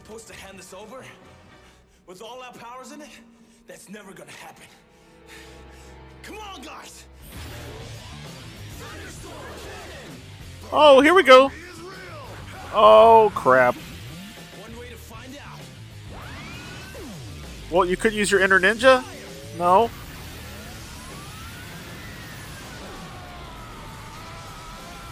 Supposed 0.05 0.29
to 0.29 0.35
hand 0.35 0.59
this 0.59 0.75
over? 0.75 1.03
With 2.07 2.21
all 2.21 2.43
our 2.43 2.53
powers 2.53 2.93
in 2.93 3.01
it? 3.01 3.09
That's 3.67 3.89
never 3.89 4.13
gonna 4.13 4.31
happen. 4.33 4.67
Come 6.23 6.37
on, 6.39 6.61
guys! 6.61 7.05
Oh, 10.71 11.01
here 11.01 11.15
we 11.15 11.23
go. 11.23 11.51
Oh, 12.75 13.33
crap. 13.35 13.75
One 13.77 14.79
way 14.79 14.91
to 14.91 14.97
find 14.97 15.35
out. 15.39 15.61
Well, 17.71 17.87
you 17.87 17.97
could 17.97 18.13
use 18.13 18.31
your 18.31 18.43
inner 18.43 18.61
ninja? 18.61 19.03
No. 19.59 19.91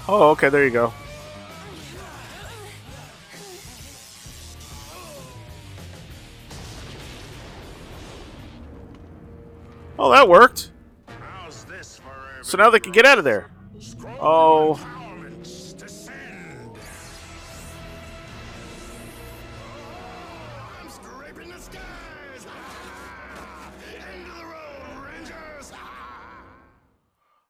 Oh, 0.07 0.31
okay, 0.33 0.51
there 0.51 0.65
you 0.65 0.71
go. 0.71 0.93
That 10.13 10.29
worked. 10.29 10.71
How's 11.07 11.65
this 11.65 12.01
So 12.43 12.59
now 12.59 12.71
they 12.71 12.81
can 12.81 12.93
get 12.93 13.05
out 13.05 13.19
of 13.19 13.25
there. 13.25 13.51
Oh. 14.21 14.79
empowerments 14.79 15.79
descend? 15.79 16.77
I'm 20.81 20.89
scraping 20.91 21.49
the 21.49 21.59
skies. 21.59 22.47
End 23.95 24.29
of 24.29 24.37
the 24.37 24.45
road, 24.45 25.05
Rangers. 25.05 25.73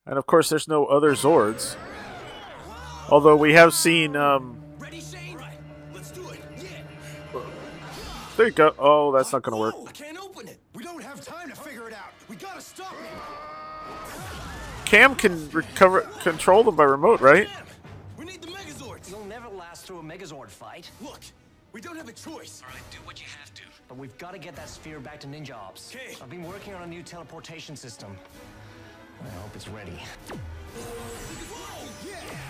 And 0.07 0.19
of 0.19 0.27
course, 0.27 0.49
there's 0.49 0.69
no 0.69 0.87
other 0.87 1.13
Zords. 1.15 1.77
Although 3.09 3.37
we 3.37 3.53
have 3.55 3.75
seen. 3.75 4.17
Um, 4.17 4.63
there 8.37 8.47
you 8.47 8.53
go. 8.53 8.75
Oh, 8.79 9.13
that's 9.13 9.33
not 9.33 9.43
going 9.43 9.53
to 9.53 9.61
work. 9.61 9.75
Cam 14.93 15.15
can 15.15 15.51
recover, 15.53 16.03
control 16.21 16.63
them 16.63 16.77
by 16.77 16.85
remote, 16.85 17.23
right? 17.23 17.49
We 18.19 18.27
need 18.27 18.43
the 18.43 18.49
Megazords. 18.49 19.09
You'll 19.09 19.25
never 19.25 19.49
last 19.49 19.87
through 19.87 20.01
a 20.01 20.03
Megazord 20.03 20.51
fight. 20.51 20.91
Look, 21.01 21.21
we 21.73 21.81
don't 21.81 21.97
have 21.97 22.11
a 22.11 22.13
choice. 22.13 22.63
All 22.63 22.75
right, 22.75 22.83
do 22.91 22.99
what 23.05 23.19
you 23.19 23.27
have 23.41 23.55
to. 23.55 23.63
But 23.89 23.97
we've 23.97 24.19
got 24.19 24.33
to 24.33 24.39
get 24.39 24.55
that 24.57 24.69
sphere 24.69 25.01
back 25.01 25.19
to 25.21 25.27
Ninja 25.27 25.55
Ops. 25.55 25.97
Okay. 25.97 26.15
I've 26.21 26.29
been 26.29 26.43
working 26.43 26.75
on 26.75 26.83
a 26.83 26.87
new 26.87 27.03
teleportation 27.03 27.75
system. 27.75 28.15
I 29.25 29.31
hope 29.41 29.53
it's 29.55 29.67
ready. 29.67 29.99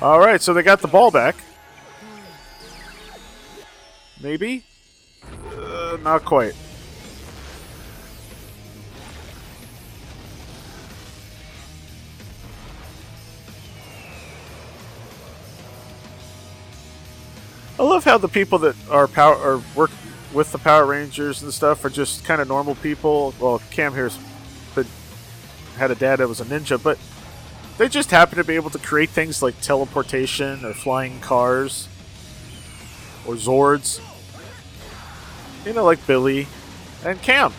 All 0.01 0.19
right, 0.19 0.43
so 0.43 0.53
they 0.53 0.65
got 0.65 0.81
the 0.81 0.89
ball 0.89 1.13
back. 1.13 1.37
Maybe? 4.21 4.65
Uh, 5.57 5.97
not 6.03 6.25
quite. 6.25 6.55
Love 17.93 18.05
how 18.05 18.17
the 18.17 18.29
people 18.29 18.59
that 18.59 18.75
are 18.89 19.07
power 19.07 19.37
or 19.37 19.63
work 19.77 19.91
with 20.33 20.51
the 20.51 20.57
Power 20.59 20.87
Rangers 20.87 21.43
and 21.43 21.53
stuff 21.53 21.85
are 21.85 21.91
just 21.91 22.25
kind 22.25 22.41
of 22.41 22.49
normal 22.49 22.75
people. 22.77 23.35
Well, 23.39 23.61
Cam 23.71 23.93
here's 23.93 24.19
been, 24.75 24.87
had 25.77 25.91
a 25.91 25.95
dad 25.95 26.17
that 26.17 26.29
was 26.29 26.41
a 26.41 26.47
ninja, 26.47 26.83
but 26.83 26.99
they 27.77 27.91
just 27.91 28.11
happen 28.11 28.39
to 28.39 28.45
be 28.45 28.55
able 28.55 28.71
to 28.71 28.79
create 28.79 29.11
things 29.11 29.43
like 29.43 29.61
teleportation 29.61 30.65
or 30.65 30.73
flying 30.73 31.21
cars 31.21 31.87
or 33.27 33.35
Zords. 33.35 34.01
You 35.67 35.75
know, 35.75 35.85
like 35.85 36.05
Billy 36.07 36.47
and 37.05 37.21
Cam. 37.21 37.53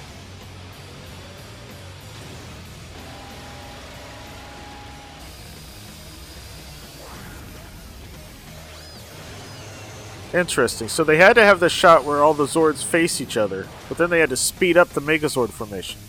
Interesting. 10.33 10.87
So 10.87 11.03
they 11.03 11.17
had 11.17 11.33
to 11.33 11.43
have 11.43 11.59
the 11.59 11.69
shot 11.69 12.05
where 12.05 12.23
all 12.23 12.33
the 12.33 12.45
Zords 12.45 12.83
face 12.83 13.21
each 13.21 13.37
other, 13.37 13.67
but 13.87 13.99
then 13.99 14.09
they 14.09 14.19
had 14.19 14.29
to 14.29 14.37
speed 14.37 14.77
up 14.77 14.89
the 14.89 15.01
Megazord 15.01 15.49
formation. 15.49 15.99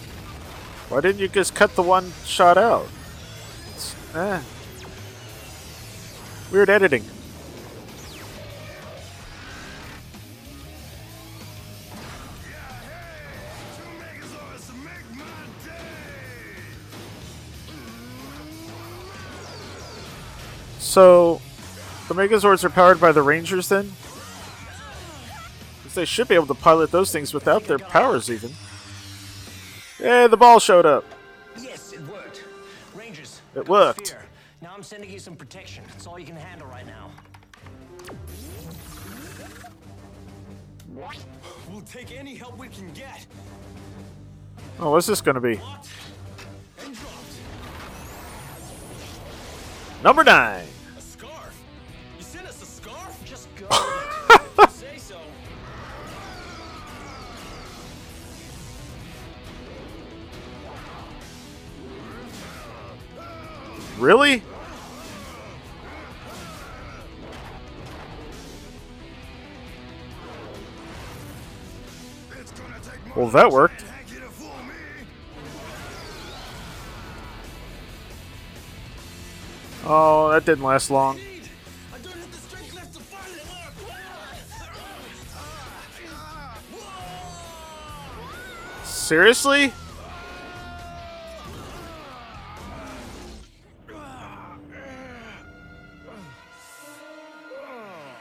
Why 0.89 1.03
didn't 1.03 1.21
you 1.21 1.29
just 1.29 1.55
cut 1.55 1.75
the 1.75 1.83
one 1.83 2.13
shot 2.25 2.57
out? 2.57 2.89
Eh. 4.15 4.41
Weird 6.51 6.71
editing. 6.71 7.05
So, 20.79 21.43
the 22.07 22.15
Megazords 22.15 22.63
are 22.63 22.71
powered 22.71 23.01
by 23.01 23.11
the 23.11 23.21
Rangers 23.21 23.69
then? 23.69 23.93
They 25.95 26.05
should 26.05 26.29
be 26.29 26.35
able 26.35 26.47
to 26.47 26.55
pilot 26.55 26.91
those 26.91 27.11
things 27.11 27.33
without 27.33 27.65
their 27.65 27.79
powers 27.79 28.31
even. 28.31 28.51
Hey, 29.99 30.27
the 30.27 30.37
ball 30.37 30.59
showed 30.59 30.87
up. 30.87 31.05
Yes, 31.61 31.93
it 31.93 32.01
worked. 32.03 32.45
Rangers. 32.95 33.41
It 33.55 33.69
worked. 33.69 34.17
Now 34.61 34.75
I'm 34.75 34.83
sending 34.83 35.11
you 35.11 35.19
some 35.19 35.37
protection. 35.37 35.85
It's 35.95 36.07
all 36.07 36.19
you 36.19 36.27
can 36.27 36.37
handle 36.37 36.67
right 36.67 36.87
now. 36.87 37.11
We'll 41.71 41.83
take 41.83 42.13
any 42.13 42.35
help 42.35 42.57
we 42.59 42.69
can 42.69 42.93
get. 42.93 43.27
Oh, 44.79 44.91
what's 44.91 45.07
this 45.07 45.21
to 45.35 45.41
be? 45.41 45.61
Number 50.03 50.23
nine. 50.23 50.67
Really? 63.99 64.43
Well, 73.15 73.29
that 73.29 73.51
worked. 73.51 73.85
Oh, 79.87 80.31
that 80.33 80.45
didn't 80.45 80.65
last 80.65 80.91
long. 80.91 81.21
I 89.55 89.84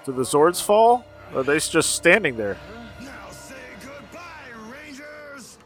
Did 0.06 0.16
the 0.18 0.24
Zords 0.24 0.62
fall? 0.62 1.06
Or 1.34 1.40
are 1.40 1.44
they 1.44 1.60
just 1.60 1.96
standing 1.96 2.36
there? 2.36 2.58
Now 3.00 3.30
say 3.30 3.56
goodbye, 3.82 4.22
Rangers! 4.72 5.58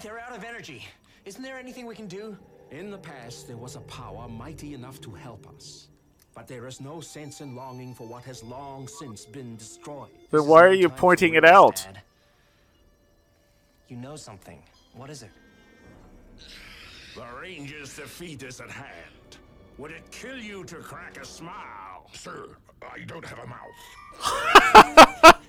They're 0.00 0.20
out 0.20 0.36
of 0.36 0.44
energy. 0.44 0.86
Isn't 1.24 1.42
there 1.42 1.58
anything 1.58 1.86
we 1.86 1.94
can 1.94 2.06
do? 2.06 2.36
In 2.70 2.90
the 2.90 2.98
past, 2.98 3.46
there 3.46 3.56
was 3.56 3.76
a 3.76 3.80
power 3.80 4.28
mighty 4.28 4.74
enough 4.74 5.00
to 5.02 5.10
help 5.10 5.46
us. 5.56 5.88
But 6.34 6.48
there 6.48 6.66
is 6.66 6.80
no 6.80 7.00
sense 7.00 7.40
in 7.40 7.54
longing 7.54 7.94
for 7.94 8.06
what 8.06 8.24
has 8.24 8.42
long 8.42 8.88
since 8.88 9.24
been 9.24 9.56
destroyed. 9.56 10.10
Then 10.30 10.46
why 10.46 10.64
are 10.64 10.72
you 10.72 10.88
pointing 10.88 11.34
it 11.34 11.44
out? 11.44 11.76
Dad. 11.76 12.02
You 13.88 13.96
know 13.96 14.16
something. 14.16 14.62
What 14.94 15.10
is 15.10 15.22
it? 15.22 15.30
The 17.14 17.24
Ranger's 17.40 17.94
defeat 17.96 18.42
is 18.42 18.60
at 18.60 18.70
hand. 18.70 19.38
Would 19.78 19.92
it 19.92 20.10
kill 20.10 20.38
you 20.38 20.64
to 20.64 20.76
crack 20.76 21.20
a 21.20 21.24
smile? 21.24 21.83
Sir, 22.14 22.56
I 22.82 23.00
don't 23.00 23.24
have 23.24 23.38
a 23.38 23.46
mouth. 23.46 25.34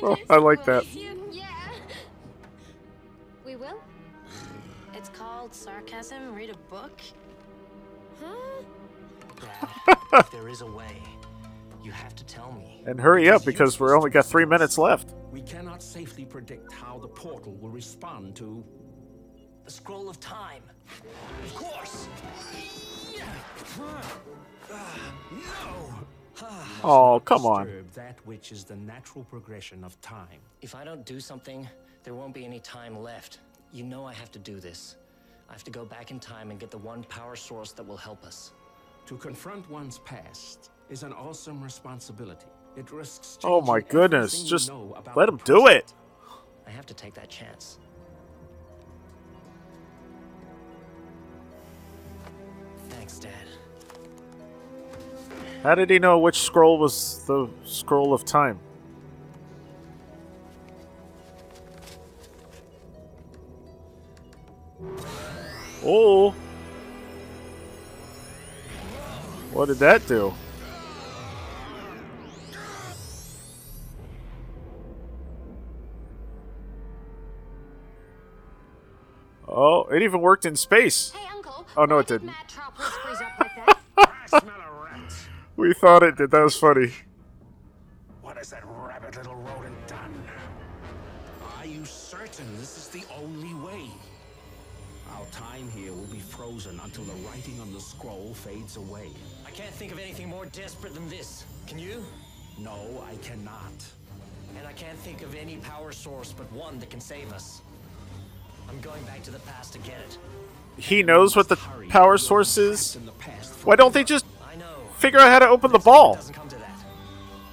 Oh, 0.00 0.16
I 0.30 0.36
like 0.36 0.64
that. 0.64 0.86
Yeah. 1.32 1.44
We 3.44 3.56
will? 3.56 3.80
It's 4.94 5.08
called 5.08 5.52
Sarcasm. 5.52 6.34
Read 6.34 6.50
a 6.50 6.56
book? 6.70 7.00
Huh? 8.22 8.62
Dad, 9.40 9.98
if 10.12 10.30
there 10.30 10.48
is 10.48 10.60
a 10.60 10.70
way, 10.70 11.02
you 11.82 11.90
have 11.90 12.14
to 12.14 12.24
tell 12.24 12.52
me. 12.52 12.84
And 12.86 13.00
hurry 13.00 13.28
up 13.28 13.44
because 13.44 13.80
we're 13.80 13.96
only 13.96 14.10
got 14.10 14.24
three 14.24 14.44
minutes 14.44 14.78
left. 14.78 15.14
We 15.32 15.42
cannot 15.42 15.82
safely 15.82 16.24
predict 16.24 16.72
how 16.72 16.98
the 16.98 17.08
portal 17.08 17.56
will 17.56 17.70
respond 17.70 18.36
to. 18.36 18.64
The 19.64 19.70
scroll 19.72 20.08
of 20.08 20.20
time. 20.20 20.62
Of 21.44 21.54
course. 21.56 22.08
Ah, 24.70 25.10
oh, 26.84 26.84
ah. 26.84 27.18
come 27.20 27.46
on. 27.46 27.84
That 27.94 28.18
which 28.26 28.52
is 28.52 28.64
the 28.64 28.76
natural 28.76 29.24
progression 29.24 29.84
of 29.84 30.00
time. 30.00 30.40
If 30.62 30.74
I 30.74 30.84
don't 30.84 31.04
do 31.04 31.20
something, 31.20 31.68
there 32.04 32.14
won't 32.14 32.34
be 32.34 32.44
any 32.44 32.60
time 32.60 32.98
left. 33.02 33.38
You 33.72 33.84
know 33.84 34.04
I 34.06 34.14
have 34.14 34.30
to 34.32 34.38
do 34.38 34.60
this. 34.60 34.96
I 35.48 35.52
have 35.52 35.64
to 35.64 35.70
go 35.70 35.84
back 35.84 36.10
in 36.10 36.20
time 36.20 36.50
and 36.50 36.60
get 36.60 36.70
the 36.70 36.78
one 36.78 37.02
power 37.04 37.36
source 37.36 37.72
that 37.72 37.86
will 37.86 37.96
help 37.96 38.24
us. 38.24 38.52
To 39.06 39.16
confront 39.16 39.68
one's 39.70 39.98
past 40.00 40.70
is 40.90 41.02
an 41.02 41.12
awesome 41.12 41.62
responsibility. 41.62 42.46
It 42.76 42.90
risks 42.92 43.38
Oh 43.42 43.60
my 43.60 43.80
goodness. 43.80 44.34
everything 44.34 44.44
you 44.44 44.50
Just 44.50 44.68
know 44.68 45.02
let 45.16 45.28
him 45.28 45.40
do 45.44 45.66
it. 45.66 45.92
I 46.66 46.70
have 46.70 46.86
to 46.86 46.94
take 46.94 47.14
that 47.14 47.30
chance. 47.30 47.78
Thanks, 52.90 53.18
Dad. 53.18 53.32
How 55.62 55.74
did 55.74 55.90
he 55.90 55.98
know 55.98 56.18
which 56.18 56.40
scroll 56.40 56.78
was 56.78 57.24
the 57.26 57.48
scroll 57.64 58.14
of 58.14 58.24
time? 58.24 58.60
Oh. 65.84 66.30
What 69.52 69.66
did 69.66 69.78
that 69.78 70.06
do? 70.06 70.32
Oh, 79.48 79.84
it 79.86 80.02
even 80.02 80.20
worked 80.20 80.46
in 80.46 80.54
space. 80.54 81.10
Hey, 81.10 81.26
Uncle. 81.34 81.66
Oh, 81.76 81.84
no, 81.84 81.98
it 81.98 82.06
didn't. 82.06 82.30
We 85.58 85.74
thought 85.74 86.04
it 86.04 86.16
did. 86.16 86.30
That 86.30 86.44
was 86.44 86.56
funny. 86.56 86.92
What 88.22 88.36
has 88.36 88.50
that 88.50 88.62
rabbit 88.64 89.16
little 89.16 89.34
rodent 89.34 89.88
done? 89.88 90.14
Are 91.58 91.66
you 91.66 91.84
certain 91.84 92.46
this 92.58 92.78
is 92.78 92.86
the 92.86 93.02
only 93.20 93.52
way? 93.54 93.90
Our 95.16 95.26
time 95.32 95.68
here 95.70 95.92
will 95.92 96.06
be 96.12 96.20
frozen 96.20 96.78
until 96.84 97.02
the 97.02 97.14
writing 97.26 97.60
on 97.60 97.74
the 97.74 97.80
scroll 97.80 98.34
fades 98.34 98.76
away. 98.76 99.08
I 99.44 99.50
can't 99.50 99.74
think 99.74 99.90
of 99.90 99.98
anything 99.98 100.28
more 100.28 100.46
desperate 100.46 100.94
than 100.94 101.08
this. 101.08 101.44
Can 101.66 101.80
you? 101.80 102.04
No, 102.56 103.04
I 103.10 103.16
cannot. 103.16 103.84
And 104.56 104.64
I 104.64 104.72
can't 104.74 104.98
think 104.98 105.22
of 105.22 105.34
any 105.34 105.56
power 105.56 105.90
source 105.90 106.32
but 106.32 106.50
one 106.52 106.78
that 106.78 106.90
can 106.90 107.00
save 107.00 107.32
us. 107.32 107.62
I'm 108.68 108.78
going 108.80 109.02
back 109.06 109.24
to 109.24 109.32
the 109.32 109.40
past 109.40 109.72
to 109.72 109.80
get 109.80 109.98
it. 110.06 110.18
He 110.76 111.02
knows 111.02 111.34
what 111.34 111.48
the 111.48 111.56
power 111.88 112.16
source 112.16 112.56
is. 112.58 112.96
Why 113.64 113.74
don't 113.74 113.92
they 113.92 114.04
just 114.04 114.24
figure 114.98 115.18
out 115.18 115.30
how 115.30 115.38
to 115.40 115.48
open 115.48 115.72
the 115.72 115.78
ball? 115.78 116.18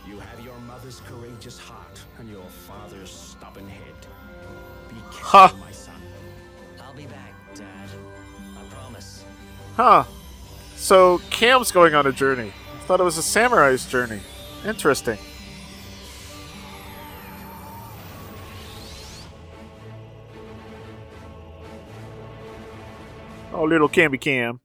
You 0.08 0.20
have 0.20 0.40
your 0.42 0.58
mother's 0.60 1.02
courageous 1.02 1.60
heart 1.60 2.00
and 2.20 2.30
your 2.30 2.44
father's 2.68 3.12
stubborn 3.12 3.68
head. 3.68 3.94
Be 4.90 4.96
careful, 5.12 5.20
Huh. 5.22 5.50
my 5.60 5.72
son. 5.72 5.94
I'll 6.84 6.94
be 6.94 7.06
back, 7.06 7.34
Dad. 7.56 7.90
I 8.58 8.64
promise. 8.74 9.24
Huh. 9.76 10.04
So 10.76 11.20
Cam's 11.30 11.72
going 11.72 11.96
on 11.96 12.06
a 12.08 12.12
journey. 12.12 12.52
I 12.76 12.80
thought 12.88 13.00
it 13.00 13.04
was 13.04 13.18
a 13.18 13.24
samurai's 13.24 13.86
journey. 13.86 14.20
Interesting. 14.66 15.18
Oh, 23.54 23.64
little 23.64 23.90
Camby 23.90 24.20
Cam. 24.20 24.60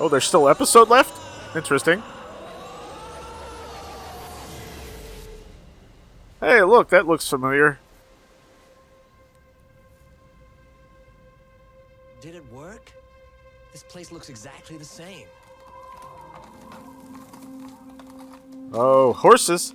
Oh, 0.00 0.08
there's 0.08 0.24
still 0.24 0.48
episode 0.48 0.88
left? 0.88 1.14
Interesting. 1.54 2.02
Hey, 6.40 6.62
look, 6.62 6.88
that 6.88 7.06
looks 7.06 7.28
familiar. 7.28 7.78
Did 12.22 12.34
it 12.34 12.50
work? 12.50 12.92
This 13.72 13.82
place 13.82 14.10
looks 14.10 14.30
exactly 14.30 14.78
the 14.78 14.84
same. 14.86 15.26
Oh, 18.72 19.12
horses. 19.12 19.74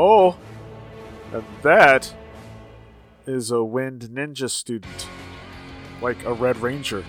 Oh, 0.00 0.36
and 1.32 1.42
that 1.62 2.14
is 3.26 3.50
a 3.50 3.64
Wind 3.64 4.02
Ninja 4.02 4.48
student, 4.48 5.08
like 6.00 6.24
a 6.24 6.32
Red 6.32 6.58
Ranger. 6.58 7.04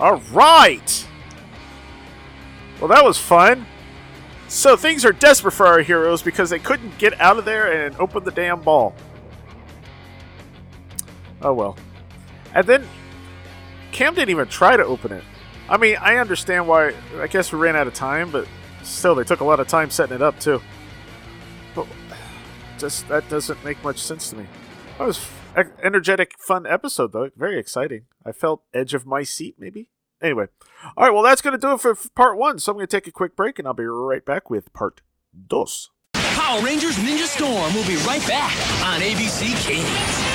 All 0.00 0.16
right. 0.32 1.06
Well, 2.80 2.88
that 2.88 3.04
was 3.04 3.18
fun. 3.18 3.66
So 4.48 4.78
things 4.78 5.04
are 5.04 5.12
desperate 5.12 5.52
for 5.52 5.66
our 5.66 5.80
heroes 5.80 6.22
because 6.22 6.48
they 6.48 6.58
couldn't 6.58 6.96
get 6.96 7.20
out 7.20 7.36
of 7.36 7.44
there 7.44 7.84
and 7.84 7.94
open 7.96 8.24
the 8.24 8.30
damn 8.30 8.62
ball. 8.62 8.94
Oh 11.42 11.52
well. 11.52 11.76
And 12.54 12.66
then 12.66 12.88
Cam 13.92 14.14
didn't 14.14 14.30
even 14.30 14.48
try 14.48 14.78
to 14.78 14.84
open 14.86 15.12
it. 15.12 15.24
I 15.68 15.76
mean, 15.76 15.96
I 16.00 16.16
understand 16.16 16.66
why. 16.66 16.94
I 17.18 17.26
guess 17.26 17.52
we 17.52 17.58
ran 17.58 17.76
out 17.76 17.86
of 17.86 17.92
time, 17.92 18.30
but 18.30 18.48
still, 18.82 19.14
they 19.14 19.24
took 19.24 19.40
a 19.40 19.44
lot 19.44 19.60
of 19.60 19.68
time 19.68 19.90
setting 19.90 20.14
it 20.14 20.22
up 20.22 20.40
too. 20.40 20.62
Just 22.78 23.08
that 23.08 23.28
doesn't 23.28 23.64
make 23.64 23.82
much 23.82 23.98
sense 23.98 24.30
to 24.30 24.36
me. 24.36 24.46
That 24.98 25.06
was 25.06 25.26
energetic, 25.82 26.34
fun 26.38 26.66
episode 26.66 27.12
though. 27.12 27.30
Very 27.36 27.58
exciting. 27.58 28.02
I 28.24 28.32
felt 28.32 28.62
edge 28.74 28.94
of 28.94 29.06
my 29.06 29.22
seat, 29.22 29.56
maybe. 29.58 29.88
Anyway, 30.22 30.46
all 30.96 31.04
right. 31.04 31.12
Well, 31.12 31.22
that's 31.22 31.42
gonna 31.42 31.58
do 31.58 31.72
it 31.72 31.80
for 31.80 31.94
part 32.14 32.38
one. 32.38 32.58
So 32.58 32.72
I'm 32.72 32.78
gonna 32.78 32.86
take 32.86 33.06
a 33.06 33.12
quick 33.12 33.36
break, 33.36 33.58
and 33.58 33.66
I'll 33.68 33.74
be 33.74 33.84
right 33.84 34.24
back 34.24 34.48
with 34.50 34.72
part 34.72 35.02
dos. 35.46 35.90
Power 36.12 36.60
Rangers 36.62 36.96
Ninja 36.96 37.26
Storm 37.26 37.74
will 37.74 37.86
be 37.86 37.96
right 38.06 38.26
back 38.26 38.52
on 38.84 39.00
ABC 39.00 39.54
Kids. 39.66 40.25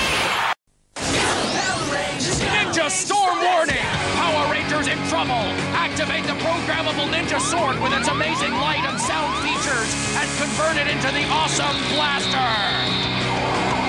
In 4.82 4.98
trouble! 5.10 5.46
Activate 5.78 6.24
the 6.24 6.34
programmable 6.42 7.06
Ninja 7.14 7.40
Sword 7.40 7.80
with 7.84 7.94
its 7.94 8.08
amazing 8.08 8.52
light 8.52 8.82
and 8.82 9.00
sound 9.00 9.30
features 9.46 9.94
and 10.18 10.28
convert 10.42 10.76
it 10.76 10.90
into 10.90 11.06
the 11.14 11.24
awesome 11.30 11.78
blaster! 11.94 12.50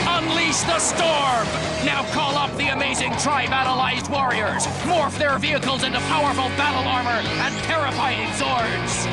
Unleash 0.05 0.61
the 0.68 0.78
storm! 0.78 1.48
Now 1.87 2.05
call 2.12 2.37
up 2.37 2.55
the 2.59 2.68
amazing 2.68 3.12
tri-battleized 3.16 4.11
warriors! 4.11 4.66
Morph 4.85 5.16
their 5.16 5.38
vehicles 5.38 5.83
into 5.83 5.98
powerful 6.12 6.48
battle 6.61 6.87
armor 6.87 7.24
and 7.40 7.55
terrifying 7.64 8.28
Zords! 8.37 9.09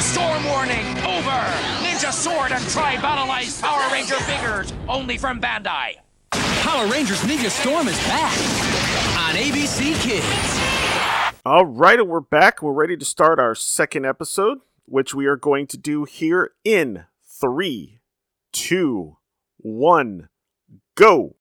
Storm 0.00 0.44
warning, 0.44 0.86
over! 1.02 1.40
Ninja 1.82 2.12
Sword 2.12 2.52
and 2.52 2.64
tri-battleized 2.68 3.60
Power 3.60 3.90
Ranger 3.90 4.20
figures, 4.20 4.72
only 4.88 5.18
from 5.18 5.40
Bandai. 5.40 5.96
Power 6.62 6.86
Rangers 6.86 7.22
Ninja 7.22 7.50
Storm 7.50 7.88
is 7.88 7.98
back 8.06 8.38
on 9.18 9.34
ABC 9.34 10.00
Kids. 10.00 10.67
All 11.50 11.64
right, 11.64 11.98
and 11.98 12.10
we're 12.10 12.20
back. 12.20 12.60
We're 12.60 12.74
ready 12.74 12.94
to 12.94 13.06
start 13.06 13.40
our 13.40 13.54
second 13.54 14.04
episode, 14.04 14.58
which 14.84 15.14
we 15.14 15.24
are 15.24 15.34
going 15.34 15.66
to 15.68 15.78
do 15.78 16.04
here 16.04 16.50
in 16.62 17.06
three, 17.24 18.00
two, 18.52 19.16
one, 19.56 20.28
go. 20.94 21.36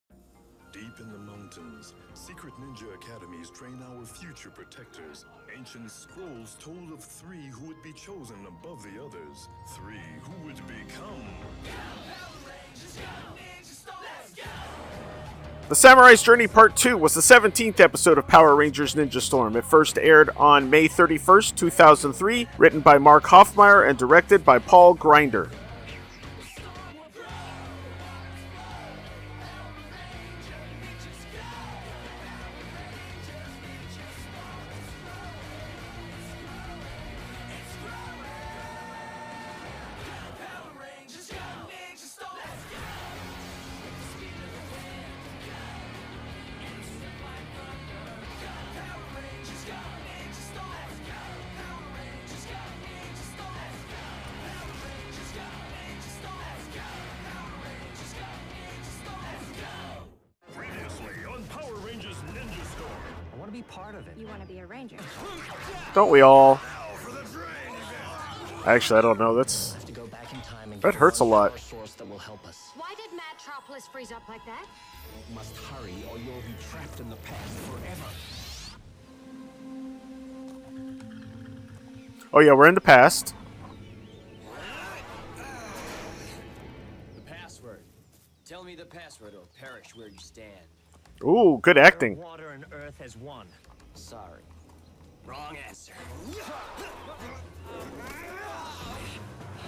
Deep 0.72 0.98
in 1.02 1.12
the 1.12 1.18
mountains, 1.18 1.94
secret 2.14 2.54
ninja 2.54 2.86
academies 2.96 3.50
train 3.50 3.84
our 3.84 4.06
future 4.06 4.50
protectors. 4.50 5.26
Ancient 5.54 5.92
scrolls 5.92 6.56
told 6.58 6.94
of 6.94 7.04
three 7.04 7.48
who 7.48 7.68
would 7.68 7.84
be 7.84 7.92
chosen 7.92 8.38
above 8.48 8.84
the 8.84 9.04
others. 9.04 9.50
Three 9.76 10.00
who 10.22 10.46
would 10.46 10.62
become. 10.68 11.28
The 15.70 15.76
Samurai's 15.76 16.24
Journey 16.24 16.48
Part 16.48 16.78
2 16.78 16.96
was 16.96 17.14
the 17.14 17.20
17th 17.20 17.82
episode 17.82 18.18
of 18.18 18.26
Power 18.26 18.56
Rangers 18.56 18.96
Ninja 18.96 19.20
Storm. 19.20 19.58
It 19.58 19.66
first 19.66 19.98
aired 19.98 20.30
on 20.38 20.70
May 20.70 20.88
31st, 20.88 21.58
2003, 21.58 22.48
written 22.58 22.80
by 22.80 22.98
Mark 22.98 23.26
Hoffmeier 23.26 23.90
and 23.90 24.00
directed 24.00 24.46
by 24.46 24.60
Paul 24.60 24.94
Grinder. 24.94 25.50
Don't 65.98 66.12
we 66.12 66.22
all? 66.22 66.62
Actually, 68.68 69.00
I 69.00 69.02
don't 69.02 69.18
know. 69.18 69.34
That's 69.34 69.74
have 69.74 69.86
to 69.86 69.92
go 69.92 70.06
back 70.06 70.32
in 70.32 70.40
time 70.42 70.72
and 70.72 70.80
that 70.84 70.94
hurts 70.94 71.22
a 71.22 71.24
lot. 71.24 71.50
power 71.50 71.58
source 71.58 71.94
that 71.94 72.08
will 72.08 72.20
help 72.20 72.48
us. 72.48 72.70
Why 72.76 72.94
did 72.96 73.10
Madtropolis 73.18 73.88
freeze 73.88 74.12
up 74.12 74.22
like 74.30 74.46
that? 74.46 74.68
Must 75.34 75.58
hurry 75.58 75.96
or 76.12 76.20
you'll 76.20 76.36
be 76.36 76.54
trapped 76.70 77.00
in 77.00 77.10
the 77.10 77.16
past 77.16 77.58
forever. 77.66 78.06
Oh 82.32 82.42
yeah, 82.42 82.54
we're 82.54 82.68
in 82.68 82.76
the 82.76 82.80
past. 82.80 83.34
The 87.16 87.22
password. 87.22 87.82
Tell 88.46 88.64
me 88.64 88.76
the 88.76 88.86
password 88.86 89.34
or 89.34 89.48
perish 89.60 89.96
where 89.96 90.10
you 90.10 90.20
stand. 90.20 90.68
Ooh, 91.24 91.58
good 91.64 91.80
acting. 91.80 92.18
Water 92.18 92.50
and 92.50 92.66
Earth 92.72 93.00
has 93.00 93.18
won. 93.18 93.48
Sorry. 93.96 94.44
Wrong 95.28 95.58
answer. 95.68 95.92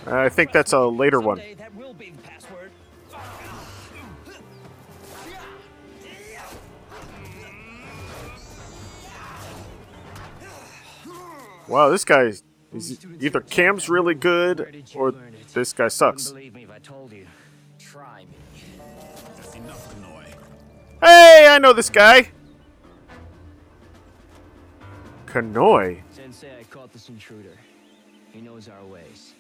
I 0.07 0.29
think 0.29 0.53
that's 0.53 0.71
a 0.71 0.79
later 0.79 1.19
one. 1.19 1.41
That 1.57 1.75
will 1.75 1.93
be 1.93 2.11
the 2.11 2.21
password. 2.21 2.71
Wow, 11.67 11.89
this 11.89 12.05
guy 12.05 12.23
is 12.23 12.43
either 13.19 13.41
Cam's 13.41 13.89
really 13.89 14.15
good 14.15 14.85
or 14.95 15.13
this 15.53 15.73
guy 15.73 15.89
sucks. 15.89 16.29
Believe 16.31 16.55
me 16.55 16.63
if 16.63 16.71
I 16.71 16.79
told 16.79 17.11
you. 17.11 17.27
Try 17.77 18.21
me. 18.21 18.63
That's 19.35 19.55
enough, 19.55 19.93
Kanoi. 19.93 20.25
Hey, 21.01 21.47
I 21.49 21.59
know 21.59 21.73
this 21.73 21.89
guy. 21.89 22.31
Kanoi. 25.31 26.01
Sensei, 26.11 26.49
I 26.59 26.63
caught 26.63 26.91
this 26.91 27.09
intruder. 27.09 27.53
He 28.31 28.41
knows 28.41 28.67
our 28.67 28.83
ways, 28.85 29.33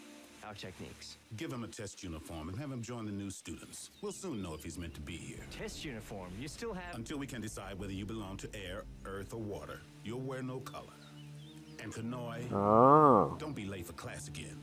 our 0.47 0.53
techniques. 0.53 1.17
Give 1.37 1.51
him 1.51 1.63
a 1.63 1.67
test 1.67 2.03
uniform 2.03 2.49
and 2.49 2.57
have 2.59 2.71
him 2.71 2.81
join 2.81 3.05
the 3.05 3.11
new 3.11 3.29
students. 3.29 3.89
We'll 4.01 4.11
soon 4.11 4.41
know 4.41 4.53
if 4.53 4.63
he's 4.63 4.77
meant 4.77 4.93
to 4.95 5.01
be 5.01 5.17
here. 5.17 5.39
Test 5.51 5.83
uniform. 5.85 6.29
You 6.39 6.47
still 6.47 6.73
have. 6.73 6.95
Until 6.95 7.17
we 7.17 7.27
can 7.27 7.41
decide 7.41 7.77
whether 7.79 7.93
you 7.93 8.05
belong 8.05 8.37
to 8.37 8.49
air, 8.55 8.83
earth, 9.05 9.33
or 9.33 9.39
water, 9.39 9.79
you'll 10.03 10.21
wear 10.21 10.41
no 10.43 10.59
color. 10.59 10.93
And 11.81 11.93
Kanoi, 11.93 12.51
Oh. 12.51 13.35
don't 13.39 13.55
be 13.55 13.65
late 13.65 13.85
for 13.85 13.93
class 13.93 14.27
again. 14.27 14.57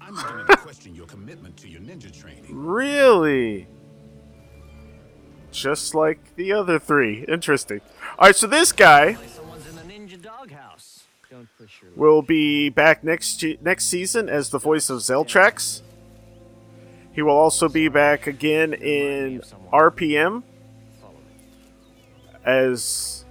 I'm 0.00 0.14
beginning 0.16 0.46
to 0.48 0.56
question 0.56 0.94
your 0.94 1.06
commitment 1.06 1.56
to 1.58 1.68
your 1.68 1.80
ninja 1.80 2.10
training. 2.12 2.46
Really? 2.50 3.68
Just 5.52 5.94
like 5.94 6.34
the 6.36 6.52
other 6.52 6.78
three. 6.78 7.24
Interesting. 7.28 7.80
All 8.18 8.26
right, 8.28 8.34
so 8.36 8.46
this 8.46 8.72
guy 8.72 9.14
Someone's 9.36 9.66
in 9.68 9.76
a 9.78 9.82
ninja 9.82 10.20
doghouse. 10.20 11.04
Don't 11.20 11.20
push 11.20 11.21
your. 11.21 11.21
Will 11.96 12.22
be 12.22 12.68
back 12.68 13.04
next 13.04 13.44
next 13.60 13.86
season 13.86 14.28
as 14.28 14.50
the 14.50 14.58
voice 14.58 14.90
of 14.90 14.98
Zeltrax. 15.00 15.82
He 17.12 17.22
will 17.22 17.36
also 17.36 17.68
be 17.68 17.88
back 17.88 18.26
again 18.26 18.72
in 18.72 19.42
RPM 19.72 20.42
as 22.44 23.24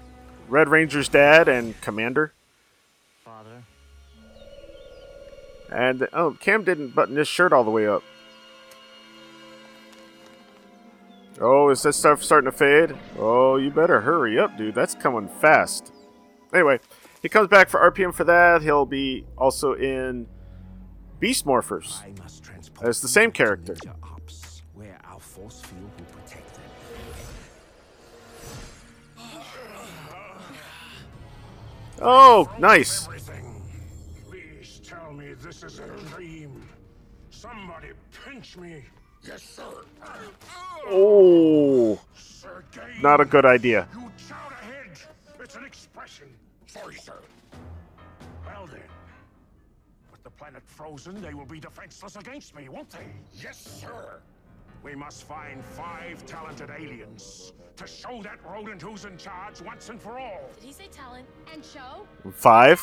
Red 0.48 0.70
Ranger's 0.70 1.10
dad 1.10 1.48
and 1.48 1.80
commander. 1.82 2.34
Father. 3.26 3.64
And 5.72 6.08
oh, 6.14 6.38
Cam 6.40 6.64
didn't 6.64 6.90
button 6.90 7.16
his 7.16 7.28
shirt 7.28 7.54
all 7.54 7.64
the 7.64 7.72
way 7.72 7.88
up. 7.88 8.04
Oh, 11.40 11.70
is 11.70 11.82
that 11.84 11.94
stuff 11.94 12.24
starting 12.24 12.52
to 12.52 12.56
fade? 12.56 12.96
Oh, 13.18 13.56
you 13.56 13.72
better 13.72 14.02
hurry 14.02 14.38
up, 14.38 14.58
dude. 14.58 14.76
That's 14.76 14.94
coming 14.94 15.28
fast. 15.28 15.92
Anyway, 16.54 16.80
he 17.22 17.30
comes 17.30 17.48
back 17.48 17.70
for 17.70 17.80
RPM 17.92 18.14
for 18.14 18.24
that. 18.24 18.62
He'll 18.62 18.86
be 18.86 19.26
also 19.38 19.74
in 19.74 20.28
Beast 21.20 21.46
Morphers 21.46 22.02
as 22.82 23.02
the 23.02 23.08
same 23.08 23.32
character. 23.32 23.76
Where 24.74 24.98
our 25.06 25.20
force 25.20 25.62
field 25.62 25.92
will 25.98 26.06
protect 26.06 26.54
them. 26.56 26.64
Oh, 32.02 32.52
nice. 32.58 33.08
Please 34.28 34.82
tell 34.84 35.14
me 35.14 35.34
this 35.36 35.64
is 35.64 35.80
a 35.80 35.88
dream. 36.16 36.68
Somebody 37.30 37.90
pinch 38.26 38.58
me. 38.58 38.84
Yes, 39.24 39.44
sir. 39.44 39.64
Oh, 40.88 42.00
not 43.02 43.22
a 43.22 43.26
good 43.26 43.46
idea. 43.46 43.88
You 43.94 44.11
frozen, 50.82 51.22
they 51.22 51.36
will 51.36 51.46
be 51.46 51.60
defenseless 51.60 52.16
against 52.16 52.56
me, 52.56 52.68
won't 52.68 52.90
they? 52.90 53.06
Yes, 53.40 53.58
sir. 53.58 54.20
We 54.84 54.96
must 54.96 55.28
find 55.28 55.64
five 55.64 56.26
talented 56.26 56.72
aliens 56.72 57.54
to 57.76 57.86
show 57.86 58.24
that 58.24 58.40
rodent 58.44 58.82
who's 58.82 59.06
in 59.06 59.16
charge 59.16 59.62
once 59.62 59.90
and 59.90 60.02
for 60.02 60.18
all. 60.18 60.50
Did 60.56 60.64
he 60.64 60.74
say 60.74 60.88
talent 60.92 61.28
and 61.54 61.64
show? 61.64 62.08
Five? 62.34 62.82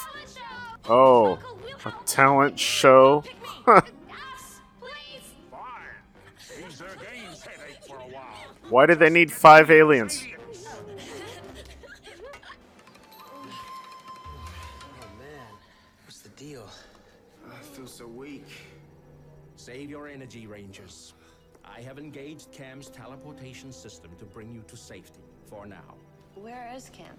Oh, 0.89 1.41
a 1.85 1.93
talent 2.07 2.57
show. 2.57 3.25
Huh. 3.43 3.81
Ease 6.69 6.79
their 6.79 6.89
games 6.89 7.45
for 7.87 7.97
a 7.97 8.15
while. 8.15 8.55
Why 8.69 8.87
did 8.87 9.01
they 9.01 9.11
need 9.11 9.33
five 9.33 9.71
aliens? 9.71 10.25
Oh 15.01 15.07
man, 15.19 15.47
what's 16.05 16.21
the 16.21 16.29
deal? 16.31 16.69
I 17.53 17.63
feel 17.63 17.87
so 17.87 18.07
weak. 18.07 18.47
Save 19.57 19.91
your 19.91 20.09
energy, 20.09 20.47
Rangers. 20.47 21.15
I 21.65 21.81
have 21.81 21.99
engaged 21.99 22.51
Cam's 22.53 22.89
teleportation 22.89 23.73
system 23.73 24.11
to 24.19 24.25
bring 24.25 24.53
you 24.55 24.63
to 24.69 24.77
safety, 24.77 25.21
for 25.47 25.67
now. 25.67 25.95
Where 26.35 26.73
is 26.75 26.91
Cam? 26.91 27.17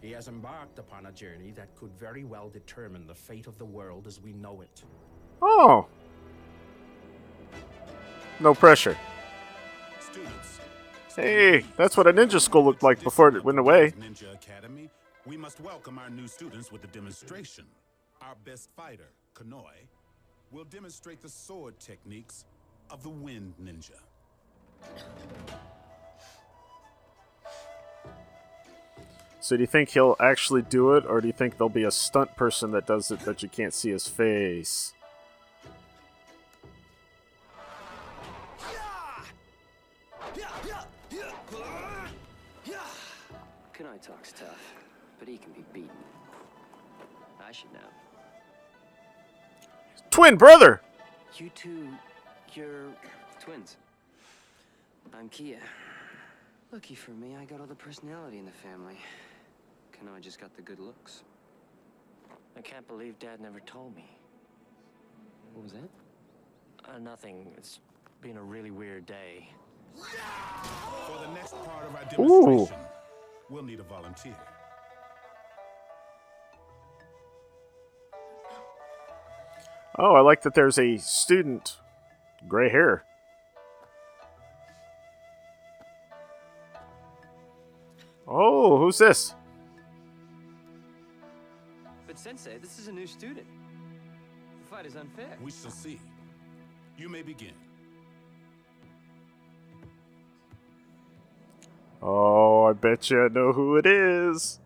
He 0.00 0.10
has 0.12 0.28
embarked 0.28 0.78
upon 0.78 1.06
a 1.06 1.12
journey 1.12 1.52
that 1.52 1.74
could 1.76 1.92
very 1.98 2.24
well 2.24 2.48
determine 2.48 3.06
the 3.06 3.14
fate 3.14 3.46
of 3.46 3.58
the 3.58 3.64
world 3.64 4.06
as 4.06 4.20
we 4.20 4.32
know 4.32 4.60
it. 4.60 4.82
Oh. 5.42 5.86
No 8.40 8.54
pressure. 8.54 8.96
Students, 10.00 10.60
Hey, 11.16 11.64
that's 11.76 11.96
what 11.96 12.06
a 12.06 12.12
ninja 12.12 12.40
school 12.40 12.64
looked 12.64 12.82
like 12.82 13.02
before 13.02 13.34
it 13.34 13.42
went 13.42 13.58
away. 13.58 13.92
Ninja 13.98 14.34
Academy, 14.34 14.90
we 15.24 15.36
must 15.38 15.60
welcome 15.60 15.98
our 15.98 16.10
new 16.10 16.28
students 16.28 16.70
with 16.70 16.84
a 16.84 16.88
demonstration. 16.88 17.64
Our 18.20 18.34
best 18.44 18.68
fighter, 18.76 19.08
Kanoi, 19.36 19.86
will 20.50 20.64
demonstrate 20.64 21.20
the 21.20 21.28
sword 21.28 21.78
techniques 21.78 22.46
of 22.90 23.02
the 23.02 23.10
Wind 23.10 23.52
Ninja. 23.62 24.00
So 29.40 29.56
do 29.56 29.62
you 29.62 29.66
think 29.66 29.90
he'll 29.90 30.16
actually 30.18 30.62
do 30.62 30.94
it, 30.94 31.04
or 31.06 31.20
do 31.20 31.26
you 31.26 31.32
think 31.32 31.58
there'll 31.58 31.68
be 31.68 31.84
a 31.84 31.90
stunt 31.90 32.34
person 32.34 32.70
that 32.72 32.86
does 32.86 33.10
it 33.10 33.20
that 33.20 33.42
you 33.42 33.48
can't 33.48 33.74
see 33.74 33.90
his 33.90 34.08
face? 34.08 34.94
Kanoi 43.74 44.00
talks 44.00 44.32
tough, 44.32 44.74
but 45.18 45.28
he 45.28 45.36
can 45.36 45.52
be 45.52 45.64
beaten. 45.72 45.90
I 47.46 47.52
should 47.52 47.72
know. 47.72 47.95
Twin 50.10 50.36
brother! 50.36 50.80
You 51.36 51.50
two, 51.50 51.88
you're 52.54 52.86
twins. 53.40 53.76
I'm 55.14 55.28
Kiya. 55.28 55.58
Lucky 56.72 56.94
for 56.94 57.12
me, 57.12 57.36
I 57.36 57.44
got 57.44 57.60
all 57.60 57.66
the 57.66 57.74
personality 57.74 58.38
in 58.38 58.44
the 58.44 58.50
family. 58.50 58.98
Kanoi 59.92 60.20
just 60.20 60.40
got 60.40 60.54
the 60.56 60.62
good 60.62 60.80
looks. 60.80 61.22
I 62.56 62.60
can't 62.60 62.86
believe 62.88 63.18
Dad 63.18 63.40
never 63.40 63.60
told 63.60 63.94
me. 63.94 64.08
What 65.52 65.62
was 65.64 65.72
that? 65.72 65.88
Uh, 66.90 66.98
nothing. 66.98 67.46
It's 67.56 67.80
been 68.20 68.36
a 68.36 68.42
really 68.42 68.70
weird 68.70 69.06
day. 69.06 69.48
For 69.94 71.18
the 71.26 71.32
next 71.34 71.54
part 71.64 71.86
of 71.86 72.18
our 72.18 72.26
Ooh. 72.26 72.68
we'll 73.48 73.62
need 73.62 73.80
a 73.80 73.84
volunteer. 73.84 74.36
Oh, 79.98 80.14
I 80.14 80.20
like 80.20 80.42
that 80.42 80.54
there's 80.54 80.78
a 80.78 80.98
student. 80.98 81.78
Gray 82.46 82.68
hair. 82.68 83.04
Oh, 88.28 88.78
who's 88.78 88.98
this? 88.98 89.34
But 92.06 92.18
Sensei, 92.18 92.58
this 92.58 92.78
is 92.78 92.88
a 92.88 92.92
new 92.92 93.06
student. 93.06 93.46
The 94.62 94.68
fight 94.68 94.84
is 94.84 94.96
unfair. 94.96 95.38
We 95.42 95.50
shall 95.50 95.70
see. 95.70 95.98
You 96.98 97.08
may 97.08 97.22
begin. 97.22 97.52
Oh, 102.02 102.64
I 102.64 102.72
bet 102.74 103.10
you 103.10 103.24
I 103.24 103.28
know 103.28 103.52
who 103.52 103.76
it 103.76 103.86
is. 103.86 104.60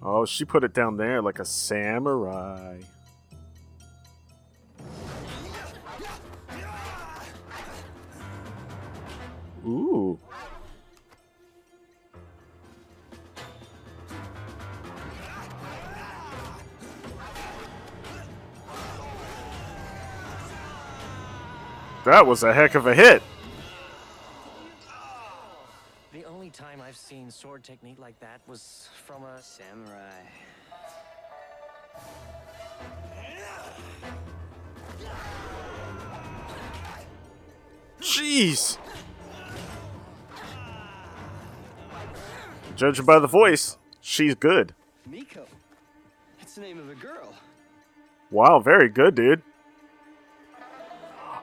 Oh, 0.00 0.24
she 0.24 0.44
put 0.44 0.64
it 0.64 0.72
down 0.72 0.96
there 0.96 1.20
like 1.20 1.38
a 1.38 1.44
samurai. 1.44 2.78
Ooh. 9.66 10.18
That 22.04 22.26
was 22.26 22.42
a 22.42 22.54
heck 22.54 22.74
of 22.74 22.86
a 22.86 22.94
hit. 22.94 23.22
The 26.12 26.24
only 26.24 26.47
time 26.58 26.80
I've 26.80 26.96
seen 26.96 27.30
sword 27.30 27.62
technique 27.62 28.00
like 28.00 28.18
that 28.18 28.40
was 28.48 28.88
from 29.06 29.22
a 29.22 29.40
samurai. 29.40 30.10
Jeez. 38.00 38.76
Judging 42.74 43.04
by 43.04 43.20
the 43.20 43.28
voice, 43.28 43.78
she's 44.00 44.34
good. 44.34 44.74
Miko. 45.08 45.46
That's 46.40 46.56
the 46.56 46.62
name 46.62 46.80
of 46.80 46.90
a 46.90 46.96
girl. 46.96 47.34
Wow, 48.32 48.58
very 48.58 48.88
good, 48.88 49.14
dude. 49.14 49.42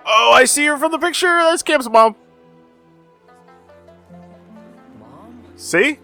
Oh, 0.06 0.32
I 0.34 0.44
see 0.44 0.66
her 0.66 0.78
from 0.78 0.92
the 0.92 1.00
picture. 1.00 1.38
That's 1.38 1.64
Cam's 1.64 1.90
mom. 1.90 2.18
See? 5.58 6.00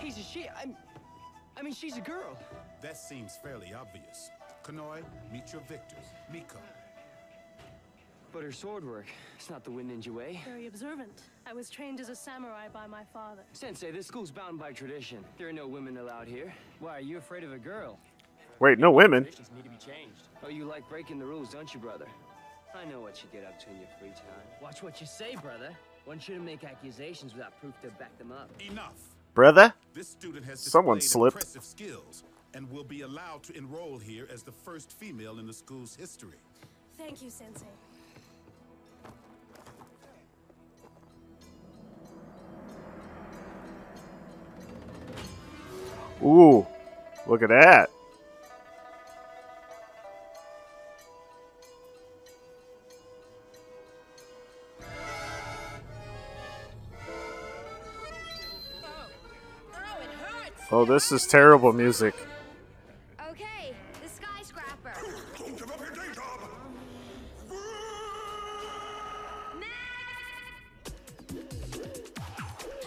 He's 0.00 0.18
a 0.18 0.22
she. 0.22 0.46
I'm. 0.56 0.76
I 1.56 1.62
mean, 1.62 1.74
she's 1.74 1.96
a 1.96 2.00
girl. 2.00 2.38
That 2.82 2.96
seems 2.96 3.36
fairly 3.36 3.72
obvious. 3.74 4.30
Kanoi, 4.64 5.02
meet 5.32 5.52
your 5.52 5.62
victors. 5.62 6.06
Miko. 6.32 6.58
But 8.32 8.42
her 8.42 8.52
sword 8.52 8.84
work, 8.84 9.06
it's 9.36 9.50
not 9.50 9.62
the 9.62 9.70
Wind 9.70 9.90
Ninja 9.90 10.08
way. 10.08 10.40
Very 10.46 10.66
observant. 10.66 11.22
I 11.46 11.52
was 11.52 11.68
trained 11.68 12.00
as 12.00 12.08
a 12.08 12.16
samurai 12.16 12.68
by 12.72 12.86
my 12.86 13.04
father. 13.12 13.42
Sensei, 13.52 13.90
this 13.90 14.06
school's 14.06 14.30
bound 14.30 14.58
by 14.58 14.72
tradition. 14.72 15.22
There 15.36 15.48
are 15.48 15.52
no 15.52 15.66
women 15.66 15.98
allowed 15.98 16.28
here. 16.28 16.52
Why, 16.80 16.96
are 16.96 17.00
you 17.00 17.18
afraid 17.18 17.44
of 17.44 17.52
a 17.52 17.58
girl? 17.58 17.98
Wait, 18.58 18.78
no 18.78 18.90
women. 18.90 19.24
Traditions 19.24 19.50
need 19.54 19.64
to 19.64 19.70
be 19.70 19.76
changed. 19.76 20.28
Oh, 20.42 20.48
you 20.48 20.64
like 20.64 20.88
breaking 20.88 21.18
the 21.18 21.26
rules, 21.26 21.50
don't 21.50 21.74
you, 21.74 21.80
brother? 21.80 22.06
I 22.74 22.84
know 22.86 23.00
what 23.00 23.22
you 23.22 23.28
get 23.32 23.46
up 23.46 23.58
to 23.60 23.70
in 23.70 23.76
your 23.76 23.88
free 23.98 24.08
time. 24.08 24.46
Watch 24.62 24.82
what 24.82 25.00
you 25.00 25.06
say, 25.06 25.36
brother. 25.36 25.70
One 26.04 26.18
shouldn't 26.18 26.44
make 26.44 26.64
accusations 26.64 27.34
without 27.34 27.58
proof 27.60 27.80
to 27.82 27.88
back 27.90 28.16
them 28.18 28.32
up. 28.32 28.50
Enough. 28.70 28.94
Brother? 29.34 29.72
This 29.94 30.08
student 30.08 30.44
has 30.46 30.60
Someone 30.60 30.98
displayed 30.98 31.32
slipped. 31.32 31.36
impressive 31.36 31.64
skills 31.64 32.24
and 32.54 32.70
will 32.70 32.84
be 32.84 33.02
allowed 33.02 33.42
to 33.44 33.56
enroll 33.56 33.98
here 33.98 34.26
as 34.32 34.42
the 34.42 34.52
first 34.52 34.92
female 34.92 35.38
in 35.38 35.46
the 35.46 35.52
school's 35.52 35.94
history. 35.94 36.38
Thank 36.98 37.22
you, 37.22 37.30
Sensei. 37.30 37.66
Ooh, 46.22 46.66
look 47.26 47.42
at 47.42 47.48
that. 47.48 47.90
Oh, 60.74 60.86
this 60.86 61.12
is 61.12 61.26
terrible 61.26 61.74
music. 61.74 62.14
Okay, 63.28 63.74
the 64.02 64.08
skyscraper. 64.08 64.94
Don't 65.38 65.58
give 65.58 65.70
up 65.70 65.78
your 65.78 65.90
day 65.90 66.14
job! 66.14 66.40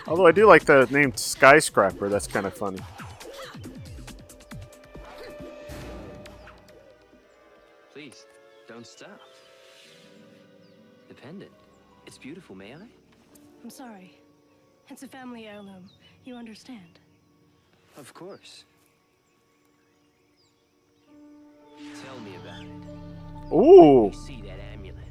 Although 0.08 0.26
I 0.26 0.32
do 0.32 0.48
like 0.48 0.66
the 0.66 0.88
name 0.90 1.16
Skyscraper. 1.16 2.10
That's 2.10 2.26
kind 2.26 2.48
of 2.48 2.56
funny. 2.56 2.80
Please, 7.94 8.26
don't 8.68 8.88
stop. 8.88 9.22
The 11.08 11.14
pendant. 11.14 11.52
It's 12.08 12.18
beautiful, 12.18 12.56
may 12.56 12.74
I? 12.74 12.88
I'm 13.64 13.70
sorry. 13.70 14.20
It's 14.90 15.04
a 15.04 15.08
family 15.08 15.46
heirloom. 15.46 15.88
You 16.24 16.34
understand? 16.34 17.00
Of 17.98 18.14
course. 18.14 18.66
Tell 22.04 22.20
me 22.20 22.36
about 22.36 22.64
it. 22.64 23.54
Ooh. 23.54 24.12
See 24.14 24.42
that 24.42 24.60
amulet? 24.74 25.04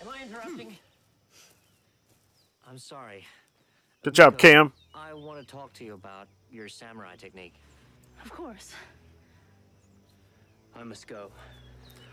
Am 0.00 0.08
I 0.08 0.22
interrupting? 0.22 0.68
Hmm. 0.68 0.74
I'm 2.70 2.78
sorry. 2.78 3.26
Good 4.02 4.14
job, 4.14 4.34
Miko, 4.34 4.42
Cam. 4.42 4.72
I 4.94 5.12
want 5.12 5.40
to 5.40 5.46
talk 5.46 5.72
to 5.74 5.84
you 5.84 5.94
about 5.94 6.28
your 6.50 6.68
samurai 6.68 7.16
technique. 7.16 7.54
Of 8.24 8.30
course. 8.30 8.72
I 10.74 10.82
must 10.84 11.06
go. 11.06 11.30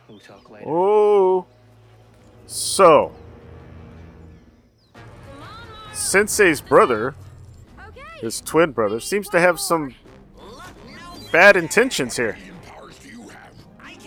We'll 0.09 0.19
talk 0.19 0.49
later. 0.49 0.65
Oh. 0.67 1.45
So. 2.47 3.13
Sensei's 5.97 6.62
brother, 6.62 7.15
his 8.21 8.39
twin 8.39 8.71
brother, 8.71 8.99
seems 8.99 9.27
to 9.29 9.39
have 9.39 9.60
some 9.60 9.95
bad 11.31 11.57
intentions 11.57 12.15
here. 12.15 12.38
Like, 13.83 13.99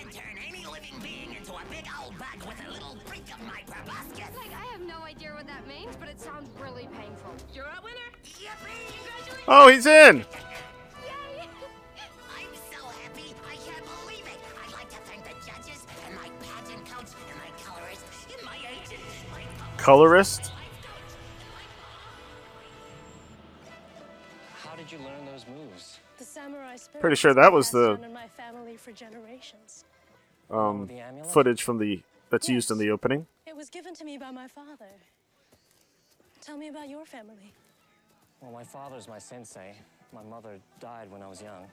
I 4.52 4.64
have 4.72 4.80
no 4.80 5.04
Pretty 27.00 27.16
sure 27.16 27.32
that 27.32 27.50
was 27.52 27.70
the- 27.70 27.96
my 28.12 28.28
family 28.28 28.76
for 28.76 28.92
generations. 28.92 29.84
Um, 30.50 30.88
footage 31.24 31.62
from 31.62 31.78
the 31.78 32.02
that's 32.28 32.48
used 32.48 32.70
in 32.70 32.78
the 32.78 32.90
opening. 32.90 33.26
It 33.46 33.56
was 33.56 33.70
given 33.70 33.94
to 33.94 34.04
me 34.04 34.18
by 34.18 34.30
my 34.30 34.46
father. 34.48 34.90
Tell 36.40 36.56
me 36.56 36.68
about 36.68 36.88
your 36.88 37.06
family. 37.06 37.54
Well, 38.40 38.52
my 38.52 38.64
father's 38.64 39.08
my 39.08 39.18
sensei. 39.18 39.74
My 40.12 40.22
mother 40.22 40.60
died 40.78 41.10
when 41.10 41.22
I 41.22 41.28
was 41.28 41.40
young. 41.40 41.66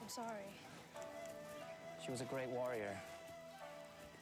I'm 0.00 0.08
sorry. 0.08 0.54
She 2.04 2.10
was 2.10 2.20
a 2.20 2.24
great 2.26 2.48
warrior. 2.48 2.96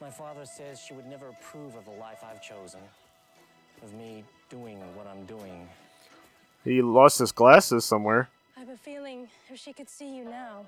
My 0.01 0.11
father 0.11 0.47
says 0.47 0.81
she 0.81 0.95
would 0.95 1.07
never 1.07 1.29
approve 1.29 1.75
of 1.75 1.85
the 1.85 1.91
life 1.93 2.25
I've 2.25 2.43
chosen, 2.43 2.81
of 3.83 3.93
me 3.95 4.25
doing 4.49 4.79
what 4.97 5.07
I'm 5.07 5.25
doing. 5.27 5.69
He 6.65 6.81
lost 6.83 7.19
his 7.19 7.33
glasses 7.33 7.85
somewhere. 7.85 8.29
I 8.63 8.65
have 8.65 8.75
a 8.75 8.79
feeling 8.79 9.27
if 9.51 9.59
she 9.59 9.73
could 9.73 9.89
see 9.89 10.17
you 10.17 10.25
now, 10.25 10.65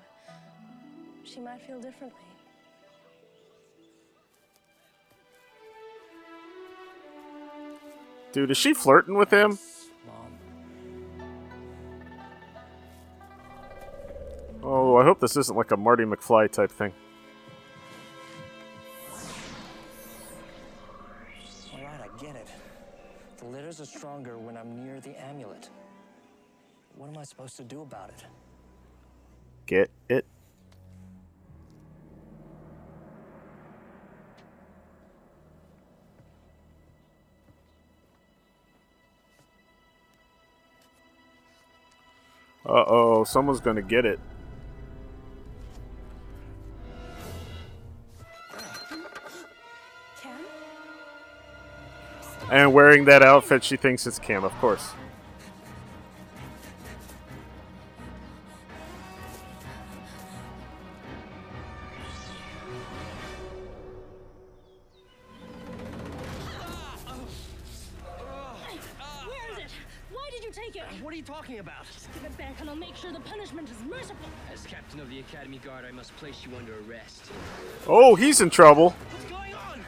she 1.23 1.39
might 1.39 1.61
feel 1.61 1.79
differently. 1.79 2.19
Dude, 8.33 8.51
is 8.51 8.57
she 8.57 8.73
flirting 8.73 9.15
with 9.15 9.31
him? 9.31 9.57
Oh, 14.61 14.97
I 14.97 15.05
hope 15.05 15.21
this 15.21 15.37
isn't 15.37 15.55
like 15.55 15.71
a 15.71 15.77
Marty 15.77 16.03
McFly 16.03 16.51
type 16.51 16.71
thing. 16.71 16.91
All 21.71 21.79
right, 21.79 22.01
I 22.01 22.21
get 22.21 22.35
it. 22.35 22.49
The 23.37 23.45
letters 23.45 23.79
are 23.79 23.85
stronger 23.85 24.37
when 24.37 24.57
I'm 24.57 24.83
near 24.83 24.99
the 24.99 25.17
amulet. 25.17 25.69
What 26.95 27.09
am 27.09 27.17
I 27.17 27.23
supposed 27.23 27.57
to 27.57 27.63
do 27.63 27.81
about 27.81 28.09
it? 28.09 28.23
Get 29.65 29.91
it? 30.07 30.25
Uh 42.65 42.83
oh, 42.87 43.23
someone's 43.25 43.59
gonna 43.59 43.81
get 43.81 44.05
it. 44.05 44.19
And 52.51 52.73
wearing 52.73 53.05
that 53.05 53.21
outfit, 53.21 53.63
she 53.63 53.75
thinks 53.75 54.07
it's 54.07 54.19
Cam, 54.19 54.43
of 54.43 54.51
course. 54.59 54.91
Why 70.75 70.81
did 70.81 70.91
you 70.91 70.91
take 70.91 70.99
it? 70.99 71.03
What 71.03 71.13
are 71.13 71.17
you 71.17 71.23
talking 71.23 71.59
about? 71.59 71.85
Just 71.91 72.13
give 72.13 72.23
it 72.23 72.37
back 72.37 72.59
and 72.59 72.69
I'll 72.69 72.75
make 72.75 72.95
sure 72.95 73.11
the 73.11 73.19
punishment 73.21 73.69
is 73.69 73.77
merciful. 73.89 74.27
As 74.51 74.65
captain 74.65 74.99
of 74.99 75.09
the 75.09 75.19
Academy 75.19 75.59
Guard, 75.59 75.85
I 75.85 75.91
must 75.91 76.15
place 76.17 76.45
you 76.45 76.55
under 76.57 76.73
arrest. 76.89 77.31
Oh, 77.87 78.15
he's 78.15 78.41
in 78.41 78.49
trouble. 78.49 78.89
What's 78.89 79.25
going 79.25 79.53
on? 79.53 79.79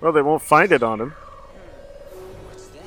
Well, 0.00 0.12
they 0.12 0.22
won't 0.22 0.42
find 0.42 0.72
it 0.72 0.82
on 0.82 1.00
him. 1.00 1.10
What's 2.48 2.66
that? 2.68 2.82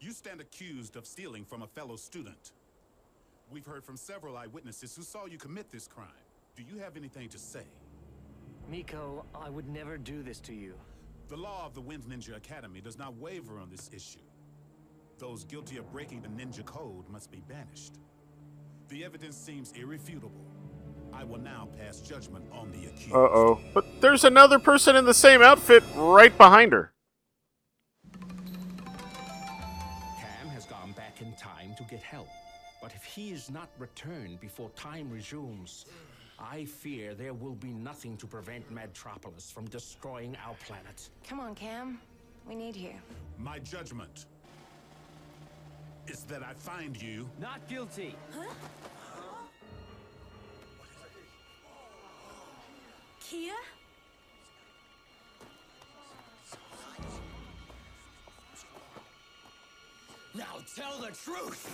You 0.00 0.12
stand 0.12 0.40
accused 0.40 0.96
of 0.96 1.06
stealing 1.06 1.44
from 1.44 1.62
a 1.62 1.66
fellow 1.66 1.96
student. 1.96 2.52
We've 3.56 3.64
heard 3.64 3.86
from 3.86 3.96
several 3.96 4.36
eyewitnesses 4.36 4.94
who 4.94 5.02
saw 5.02 5.24
you 5.24 5.38
commit 5.38 5.72
this 5.72 5.88
crime. 5.88 6.08
Do 6.56 6.62
you 6.62 6.76
have 6.76 6.94
anything 6.94 7.30
to 7.30 7.38
say? 7.38 7.64
Miko, 8.70 9.24
I 9.34 9.48
would 9.48 9.66
never 9.66 9.96
do 9.96 10.22
this 10.22 10.40
to 10.40 10.52
you. 10.52 10.74
The 11.28 11.38
law 11.38 11.64
of 11.64 11.72
the 11.72 11.80
Wind 11.80 12.04
Ninja 12.04 12.36
Academy 12.36 12.82
does 12.82 12.98
not 12.98 13.16
waver 13.16 13.58
on 13.58 13.70
this 13.70 13.88
issue. 13.94 14.20
Those 15.16 15.44
guilty 15.44 15.78
of 15.78 15.90
breaking 15.90 16.20
the 16.20 16.28
ninja 16.28 16.66
code 16.66 17.08
must 17.08 17.30
be 17.30 17.42
banished. 17.48 17.94
The 18.90 19.06
evidence 19.06 19.38
seems 19.38 19.72
irrefutable. 19.72 20.44
I 21.14 21.24
will 21.24 21.40
now 21.40 21.68
pass 21.78 22.00
judgment 22.00 22.44
on 22.52 22.70
the 22.72 22.88
accused. 22.88 23.14
Uh 23.14 23.20
oh. 23.20 23.58
But 23.72 24.02
there's 24.02 24.24
another 24.24 24.58
person 24.58 24.96
in 24.96 25.06
the 25.06 25.14
same 25.14 25.40
outfit 25.40 25.82
right 25.94 26.36
behind 26.36 26.72
her. 26.72 26.92
Cam 28.20 28.28
has 30.48 30.66
gone 30.66 30.92
back 30.92 31.22
in 31.22 31.32
time 31.36 31.74
to 31.78 31.84
get 31.84 32.02
help. 32.02 32.28
But 32.80 32.94
if 32.94 33.04
he 33.04 33.30
is 33.30 33.50
not 33.50 33.68
returned 33.78 34.40
before 34.40 34.70
time 34.70 35.10
resumes, 35.10 35.86
I 36.38 36.66
fear 36.66 37.14
there 37.14 37.32
will 37.32 37.54
be 37.54 37.72
nothing 37.72 38.16
to 38.18 38.26
prevent 38.26 38.70
Madtropolis 38.70 39.50
from 39.50 39.66
destroying 39.66 40.36
our 40.46 40.54
planet. 40.66 41.08
Come 41.26 41.40
on, 41.40 41.54
Cam. 41.54 41.98
We 42.46 42.54
need 42.54 42.76
you. 42.76 42.92
My 43.38 43.58
judgment 43.58 44.26
is 46.06 46.22
that 46.24 46.42
I 46.42 46.52
find 46.54 47.00
you 47.00 47.28
Not 47.40 47.66
guilty. 47.68 48.14
Huh? 48.32 48.52
Kiya? 53.20 53.54
Now 60.34 60.44
tell 60.76 60.98
the 61.00 61.08
truth. 61.08 61.66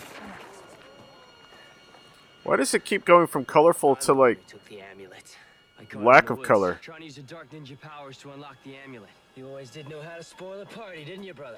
Why 2.53 2.59
does 2.59 2.75
it 2.75 2.85
keep 2.85 3.07
going 3.07 3.29
from 3.29 3.47
colorful 3.47 3.97
to 3.97 4.13
like 4.13 4.47
Took 4.47 4.63
the 4.67 4.83
amulet. 4.83 5.39
I 5.81 5.85
caught 5.85 6.03
it 6.03 6.05
lack 6.05 6.29
of 6.29 6.43
color? 6.43 6.79
Trying 6.83 6.99
to 6.99 7.05
use 7.07 7.17
your 7.17 7.25
dark 7.25 7.51
ninja 7.51 7.81
powers 7.81 8.19
to 8.19 8.31
unlock 8.33 8.59
the 8.63 8.75
amulet. 8.77 9.09
You 9.37 9.49
always 9.49 9.71
did 9.71 9.89
know 9.89 10.03
how 10.03 10.19
to 10.19 10.23
spoil 10.23 10.61
a 10.61 10.67
party, 10.67 11.03
didn't 11.03 11.25
you, 11.25 11.33
brother? 11.33 11.57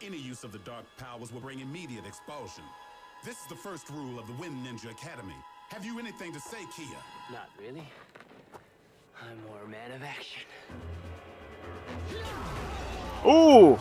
Any 0.00 0.18
use 0.18 0.44
of 0.44 0.52
the 0.52 0.60
dark 0.60 0.84
powers 0.98 1.32
will 1.32 1.40
bring 1.40 1.58
immediate 1.58 2.06
expulsion. 2.06 2.62
This 3.24 3.40
is 3.40 3.46
the 3.48 3.56
first 3.56 3.90
rule 3.90 4.20
of 4.20 4.28
the 4.28 4.34
Wind 4.34 4.64
Ninja 4.64 4.88
Academy. 4.88 5.34
Have 5.70 5.84
you 5.84 5.98
anything 5.98 6.32
to 6.32 6.38
say, 6.38 6.58
Kiya? 6.58 7.32
Not 7.32 7.50
really. 7.60 7.88
I'm 9.20 9.42
more 9.48 9.64
a 9.64 9.68
man 9.68 9.90
of 9.90 10.02
action. 10.04 10.44
Ooh! 13.26 13.76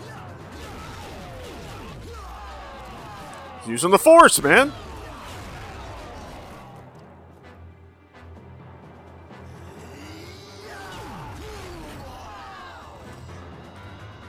He's 3.59 3.70
using 3.70 3.91
the 3.91 3.99
force, 3.99 4.41
man. 4.41 4.74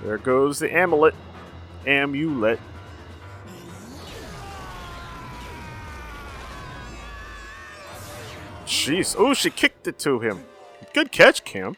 There 0.07 0.19
goes 0.19 0.61
the 0.61 0.73
amulet. 0.73 1.17
Amulet. 1.85 2.61
Jeez. 8.65 9.17
Oh, 9.19 9.35
she 9.35 9.51
kicked 9.51 9.89
it 9.89 9.99
to 9.99 10.21
him. 10.21 10.45
Good 10.95 11.11
catch, 11.11 11.43
Cam. 11.43 11.77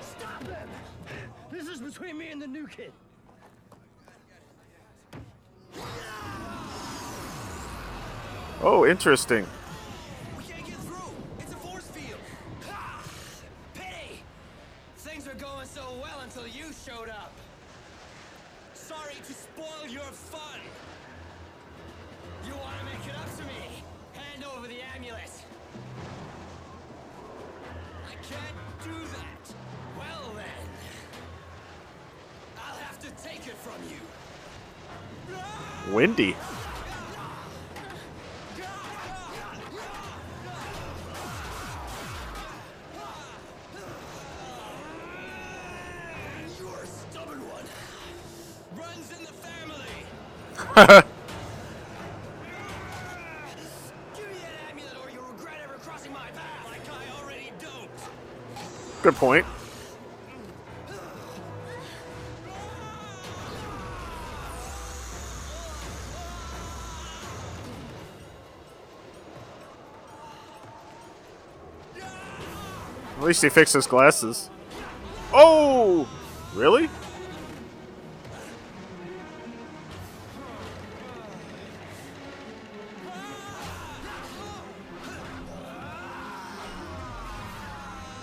Stop 0.00 0.42
him! 0.42 0.68
This 1.52 1.68
is 1.68 1.80
between 1.80 2.18
me 2.18 2.30
and 2.30 2.42
the 2.42 2.48
new 2.48 2.66
kid. 2.66 2.90
Oh, 8.60 8.84
interesting. 8.84 9.46
Until 16.38 16.56
you 16.56 16.72
showed 16.86 17.08
up. 17.08 17.32
Sorry 18.74 19.14
to 19.26 19.32
spoil 19.32 19.88
your 19.88 20.02
fun. 20.02 20.60
You 22.46 22.52
want 22.54 22.78
to 22.78 22.84
make 22.84 23.06
it 23.06 23.14
up 23.18 23.36
to 23.36 23.42
me? 23.44 23.82
Hand 24.12 24.44
over 24.56 24.68
the 24.68 24.80
amulet. 24.94 25.30
I 28.06 28.14
can't 28.14 28.56
do 28.84 29.06
that. 29.16 29.54
Well 29.98 30.32
then, 30.36 30.68
I'll 32.56 32.78
have 32.78 32.98
to 33.00 33.10
take 33.22 33.46
it 33.46 33.56
from 33.56 33.82
you. 33.88 34.00
Windy. 35.94 36.36
Good 59.02 59.16
point. 59.16 59.44
At 73.16 73.24
least 73.24 73.42
he 73.42 73.48
fixed 73.48 73.74
his 73.74 73.88
glasses. 73.88 74.48
Oh! 75.32 76.08
Really? 76.54 76.88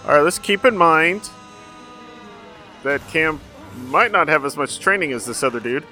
Alright, 0.05 0.23
let's 0.23 0.37
keep 0.37 0.63
in 0.65 0.77
mind 0.77 1.31
that 2.83 3.01
Cam 3.07 3.39
might 3.87 4.11
not 4.11 4.27
have 4.27 4.45
as 4.45 4.55
much 4.55 4.77
training 4.77 5.11
as 5.13 5.25
this 5.25 5.41
other 5.41 5.59
dude. 5.59 5.83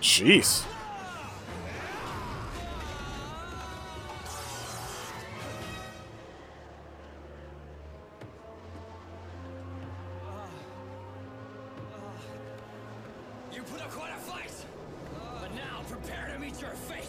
Jeez. 0.00 0.64
You 13.52 13.62
put 13.62 13.80
up 13.80 13.90
quite 13.90 14.12
a 14.12 14.20
fight. 14.20 14.52
But 15.40 15.52
now 15.56 15.82
prepare 15.88 16.30
to 16.32 16.38
meet 16.38 16.60
your 16.60 16.70
fate. 16.70 17.08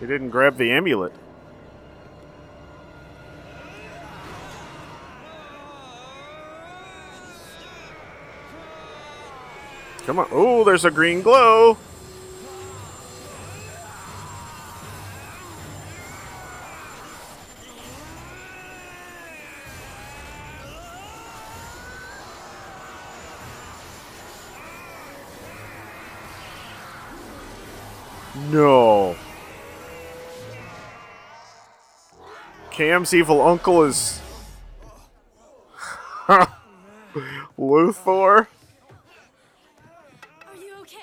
He 0.00 0.06
didn't 0.06 0.30
grab 0.30 0.56
the 0.56 0.72
amulet. 0.72 1.12
Come 10.06 10.18
on. 10.18 10.28
Oh, 10.32 10.64
there's 10.64 10.86
a 10.86 10.90
green 10.90 11.20
glow. 11.20 11.76
Cam's 32.90 33.14
evil 33.14 33.40
uncle 33.40 33.84
is 33.84 34.20
Lothor. 37.56 38.48
Are 38.48 38.48
you 40.56 40.74
okay? 40.80 40.98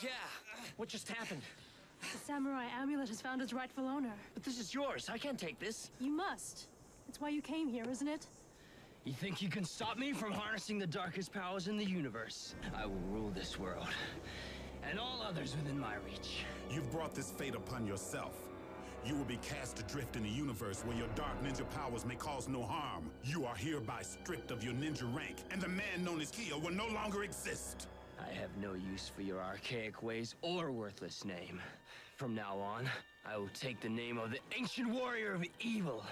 Yeah. 0.00 0.10
What 0.76 0.88
just 0.88 1.08
happened? 1.08 1.42
The 2.00 2.18
samurai 2.24 2.66
amulet 2.80 3.08
has 3.08 3.20
found 3.20 3.42
its 3.42 3.52
rightful 3.52 3.84
owner. 3.84 4.12
But 4.34 4.44
this 4.44 4.60
is 4.60 4.72
yours. 4.72 5.10
I 5.12 5.18
can't 5.18 5.36
take 5.36 5.58
this. 5.58 5.90
You 5.98 6.12
must. 6.12 6.68
It's 7.08 7.20
why 7.20 7.30
you 7.30 7.42
came 7.42 7.66
here, 7.66 7.90
isn't 7.90 8.06
it? 8.06 8.28
You 9.02 9.12
think 9.12 9.42
you 9.42 9.48
can 9.48 9.64
stop 9.64 9.98
me 9.98 10.12
from 10.12 10.30
harnessing 10.30 10.78
the 10.78 10.86
darkest 10.86 11.32
powers 11.32 11.66
in 11.66 11.76
the 11.76 11.84
universe? 11.84 12.54
I 12.76 12.86
will 12.86 13.02
rule 13.10 13.30
this 13.30 13.58
world. 13.58 13.88
And 14.88 15.00
all 15.00 15.20
others 15.20 15.56
within 15.56 15.80
my 15.80 15.96
reach. 16.06 16.44
You've 16.70 16.92
brought 16.92 17.12
this 17.12 17.32
fate 17.32 17.56
upon 17.56 17.88
yourself. 17.88 18.36
You 19.06 19.14
will 19.14 19.24
be 19.24 19.36
cast 19.38 19.78
adrift 19.78 20.16
in 20.16 20.24
a 20.24 20.28
universe 20.28 20.82
where 20.86 20.96
your 20.96 21.08
dark 21.14 21.42
ninja 21.44 21.68
powers 21.70 22.06
may 22.06 22.14
cause 22.14 22.48
no 22.48 22.62
harm. 22.62 23.10
You 23.22 23.44
are 23.44 23.54
hereby 23.54 24.00
stripped 24.02 24.50
of 24.50 24.64
your 24.64 24.72
ninja 24.72 25.02
rank, 25.14 25.36
and 25.50 25.60
the 25.60 25.68
man 25.68 26.02
known 26.02 26.22
as 26.22 26.30
Kiya 26.30 26.60
will 26.62 26.72
no 26.72 26.86
longer 26.88 27.22
exist. 27.22 27.86
I 28.18 28.32
have 28.32 28.48
no 28.62 28.72
use 28.72 29.10
for 29.14 29.20
your 29.20 29.40
archaic 29.42 30.02
ways 30.02 30.34
or 30.40 30.70
worthless 30.70 31.22
name. 31.24 31.60
From 32.16 32.34
now 32.34 32.56
on, 32.58 32.88
I 33.26 33.36
will 33.36 33.50
take 33.52 33.80
the 33.80 33.88
name 33.90 34.16
of 34.16 34.30
the 34.30 34.38
ancient 34.56 34.88
warrior 34.88 35.34
of 35.34 35.44
evil. 35.60 36.02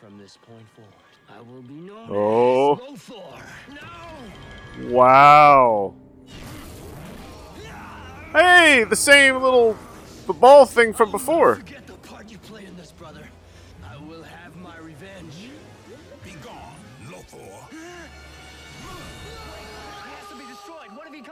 From 0.00 0.16
this 0.16 0.36
point 0.36 0.66
forward, 0.76 0.92
I 1.28 1.40
will 1.40 1.62
be 1.62 1.74
known 1.74 2.08
Oh. 2.10 2.74
as 2.74 3.00
Lothor. 3.00 3.42
No! 4.84 4.88
Wow. 4.94 5.94
Hey, 8.32 8.84
the 8.84 8.96
same 8.96 9.42
little 9.42 9.76
the 10.26 10.32
ball 10.32 10.66
thing 10.66 10.92
from 10.92 11.10
before. 11.10 11.60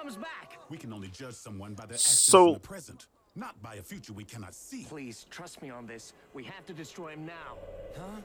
Comes 0.04 0.16
back? 0.16 0.58
We 0.68 0.76
can 0.76 0.92
only 0.92 1.08
judge 1.08 1.34
someone 1.34 1.72
by 1.72 1.86
their 1.86 1.94
actions 1.94 2.18
So- 2.18 2.48
in 2.48 2.54
the 2.54 2.60
present, 2.60 3.06
not 3.34 3.60
by 3.62 3.76
a 3.76 3.82
future 3.82 4.12
we 4.12 4.24
cannot 4.24 4.54
see. 4.54 4.84
Please, 4.84 5.24
trust 5.30 5.62
me 5.62 5.70
on 5.70 5.86
this. 5.86 6.12
We 6.34 6.44
have 6.44 6.66
to 6.66 6.74
destroy 6.74 7.12
him 7.12 7.24
now. 7.24 7.56
Huh? 7.96 8.20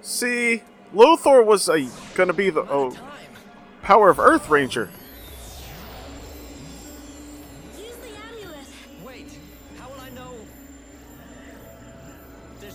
See, 0.00 0.62
Lothor 0.92 1.44
was 1.46 1.68
a, 1.68 1.88
gonna 2.16 2.32
be 2.32 2.50
the 2.50 2.62
oh, 2.62 2.96
Power 3.82 4.10
of 4.10 4.18
Earth 4.18 4.48
Ranger. 4.48 4.90
Wait, 9.04 9.38
how 9.78 9.88
will 9.88 10.00
I 10.00 10.10
know? 10.10 10.34
There's 12.60 12.74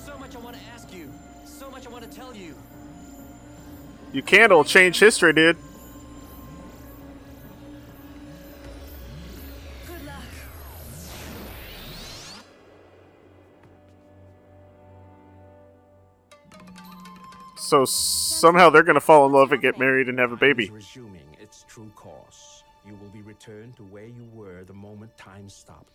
So 17.68 17.84
somehow 17.84 18.70
they're 18.70 18.82
gonna 18.82 19.02
fall 19.02 19.26
in 19.26 19.34
love 19.34 19.52
and 19.52 19.62
get 19.62 19.78
married 19.78 20.08
and 20.08 20.18
have 20.20 20.32
a 20.32 20.38
baby. 20.38 20.70
Resuming 20.70 21.36
its 21.38 21.66
true 21.68 21.92
course, 21.98 22.64
you 22.86 22.96
will 22.96 23.10
be 23.10 23.22
returned 23.22 23.76
to 23.76 23.84
where 23.84 24.06
you 24.06 24.30
were 24.34 24.64
the 24.64 24.74
moment 24.74 25.18
time 25.18 25.50
stopped. 25.50 25.92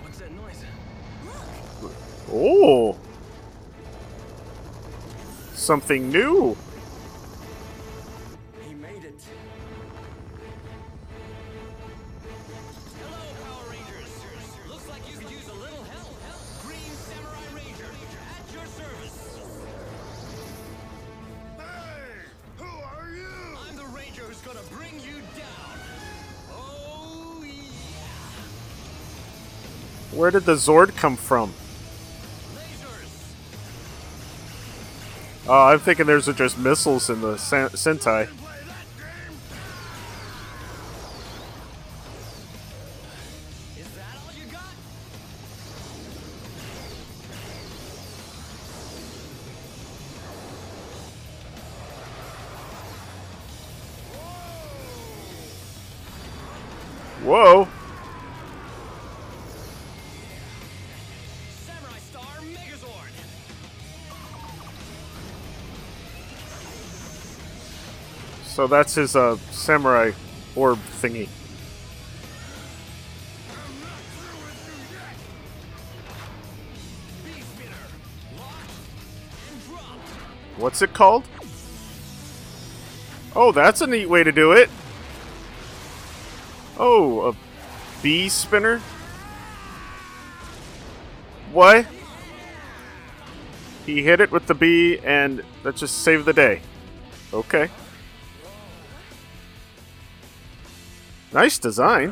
What's 0.00 0.18
that 0.20 0.32
noise? 0.32 0.64
Oh, 2.32 2.96
something 5.52 6.08
new. 6.08 6.56
Did 30.34 30.46
the 30.46 30.54
Zord 30.54 30.96
come 30.96 31.14
from? 31.16 31.54
Oh, 35.46 35.66
I'm 35.68 35.78
thinking 35.78 36.06
there's 36.06 36.26
just 36.34 36.58
missiles 36.58 37.08
in 37.08 37.20
the 37.20 37.38
Sen- 37.38 37.68
Sentai. 37.68 38.28
So 68.64 68.68
that's 68.68 68.94
his 68.94 69.14
uh, 69.14 69.36
samurai 69.50 70.12
orb 70.56 70.78
thingy. 71.02 71.28
What's 80.56 80.80
it 80.80 80.94
called? 80.94 81.24
Oh, 83.36 83.52
that's 83.52 83.82
a 83.82 83.86
neat 83.86 84.08
way 84.08 84.24
to 84.24 84.32
do 84.32 84.52
it. 84.52 84.70
Oh, 86.78 87.28
a 87.28 88.02
bee 88.02 88.30
spinner? 88.30 88.78
What? 91.52 91.86
He 93.84 94.02
hit 94.02 94.22
it 94.22 94.32
with 94.32 94.46
the 94.46 94.54
bee 94.54 95.00
and 95.00 95.44
that 95.64 95.76
just 95.76 95.98
saved 95.98 96.24
the 96.24 96.32
day. 96.32 96.62
Okay. 97.30 97.68
Nice 101.34 101.58
design. 101.58 102.10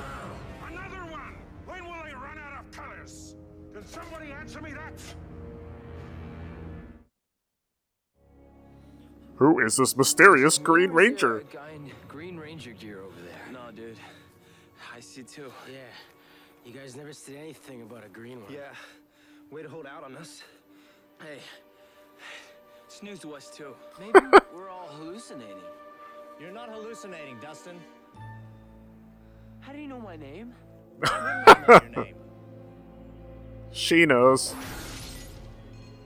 When 1.65 1.85
will 1.85 1.93
I 1.93 2.13
run 2.13 2.39
out 2.39 2.65
of 2.65 2.73
colors? 2.73 3.37
Can 3.73 3.87
somebody 3.87 4.33
answer 4.33 4.61
me 4.61 4.73
that? 4.73 5.01
Who 9.37 9.65
is 9.65 9.77
this 9.77 9.97
mysterious 9.97 10.59
Green 10.59 10.91
Ranger? 10.91 11.35
There's 11.35 11.55
a 11.55 11.57
guy 11.57 11.71
in 11.71 11.93
Green 12.09 12.37
Ranger 12.37 12.73
gear 12.73 12.99
over 12.99 13.15
there. 13.23 13.53
No, 13.53 13.71
dude. 13.71 13.97
I 14.93 14.99
see 14.99 15.23
two. 15.23 15.53
Yeah. 15.73 15.79
You 16.67 16.73
guys 16.73 16.97
never 16.97 17.13
said 17.13 17.37
anything 17.37 17.83
about 17.83 18.05
a 18.05 18.09
green 18.09 18.43
one. 18.43 18.53
Yeah. 18.53 18.75
Way 19.53 19.63
to 19.63 19.69
hold 19.69 19.87
out 19.87 20.03
on 20.03 20.17
us. 20.17 20.43
Hey. 21.21 21.39
It's 22.87 23.05
news 23.05 23.21
to 23.21 23.35
us, 23.35 23.51
too. 23.57 23.75
Maybe 24.01 24.19
we're 24.53 24.69
all 24.69 24.89
hallucinating. 24.89 25.63
You're 26.41 26.51
not 26.51 26.69
hallucinating, 26.71 27.39
Dustin. 27.41 27.81
How 29.63 29.73
do 29.73 29.79
you 29.79 29.89
know 29.89 29.99
my 29.99 30.17
name? 30.17 30.55
She 33.73 34.05
knows. 34.05 34.55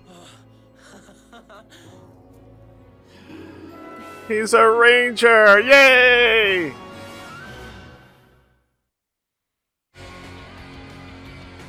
He's 4.29 4.55
a 4.55 4.71
ranger! 4.71 5.61
Yay! 5.61 6.73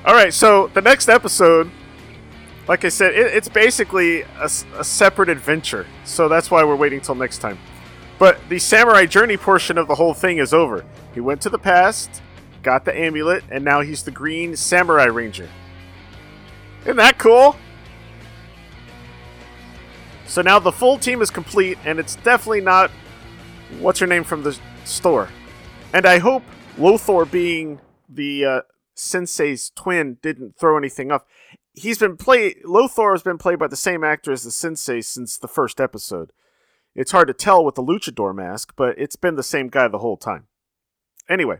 Alright, 0.05 0.33
so 0.33 0.67
the 0.67 0.81
next 0.81 1.09
episode, 1.09 1.69
like 2.67 2.85
I 2.85 2.89
said, 2.89 3.15
it, 3.15 3.33
it's 3.35 3.49
basically 3.49 4.21
a 4.39 4.47
separate 4.47 5.29
adventure. 5.29 5.87
So 6.05 6.29
that's 6.29 6.51
why 6.51 6.63
we're 6.63 6.75
waiting 6.75 7.01
till 7.01 7.15
next 7.15 7.39
time. 7.39 7.57
But 8.19 8.39
the 8.49 8.59
samurai 8.59 9.05
journey 9.05 9.37
portion 9.37 9.77
of 9.77 9.87
the 9.87 9.95
whole 9.95 10.13
thing 10.13 10.39
is 10.39 10.53
over. 10.53 10.83
He 11.13 11.19
went 11.19 11.41
to 11.41 11.49
the 11.49 11.59
past, 11.59 12.21
got 12.63 12.83
the 12.83 12.97
amulet, 12.97 13.43
and 13.51 13.63
now 13.63 13.81
he's 13.81 14.03
the 14.03 14.11
green 14.11 14.55
samurai 14.55 15.05
ranger. 15.05 15.49
Isn't 16.81 16.97
that 16.97 17.17
cool? 17.17 17.55
So 20.25 20.41
now 20.41 20.59
the 20.59 20.71
full 20.71 20.97
team 20.97 21.21
is 21.21 21.29
complete, 21.29 21.77
and 21.85 21.99
it's 21.99 22.15
definitely 22.17 22.61
not 22.61 22.91
what's 23.79 23.99
her 23.99 24.07
name 24.07 24.23
from 24.23 24.43
the 24.43 24.57
store. 24.83 25.29
And 25.93 26.05
I 26.05 26.19
hope 26.19 26.43
Lothor, 26.77 27.29
being 27.29 27.79
the 28.09 28.45
uh, 28.45 28.61
sensei's 28.93 29.71
twin, 29.75 30.17
didn't 30.21 30.57
throw 30.57 30.77
anything 30.77 31.11
off. 31.11 31.23
He's 31.73 31.97
been 31.97 32.17
played. 32.17 32.57
Lothor 32.65 33.13
has 33.13 33.23
been 33.23 33.37
played 33.37 33.59
by 33.59 33.67
the 33.67 33.75
same 33.75 34.03
actor 34.03 34.31
as 34.31 34.43
the 34.43 34.51
sensei 34.51 35.01
since 35.01 35.37
the 35.37 35.47
first 35.47 35.79
episode. 35.79 36.31
It's 36.97 37.11
hard 37.11 37.27
to 37.27 37.33
tell 37.33 37.63
with 37.63 37.75
the 37.75 37.83
luchador 37.83 38.33
mask, 38.33 38.73
but 38.75 38.97
it's 38.97 39.15
been 39.15 39.35
the 39.35 39.43
same 39.43 39.67
guy 39.67 39.87
the 39.87 39.99
whole 39.99 40.17
time. 40.17 40.47
Anyway, 41.29 41.59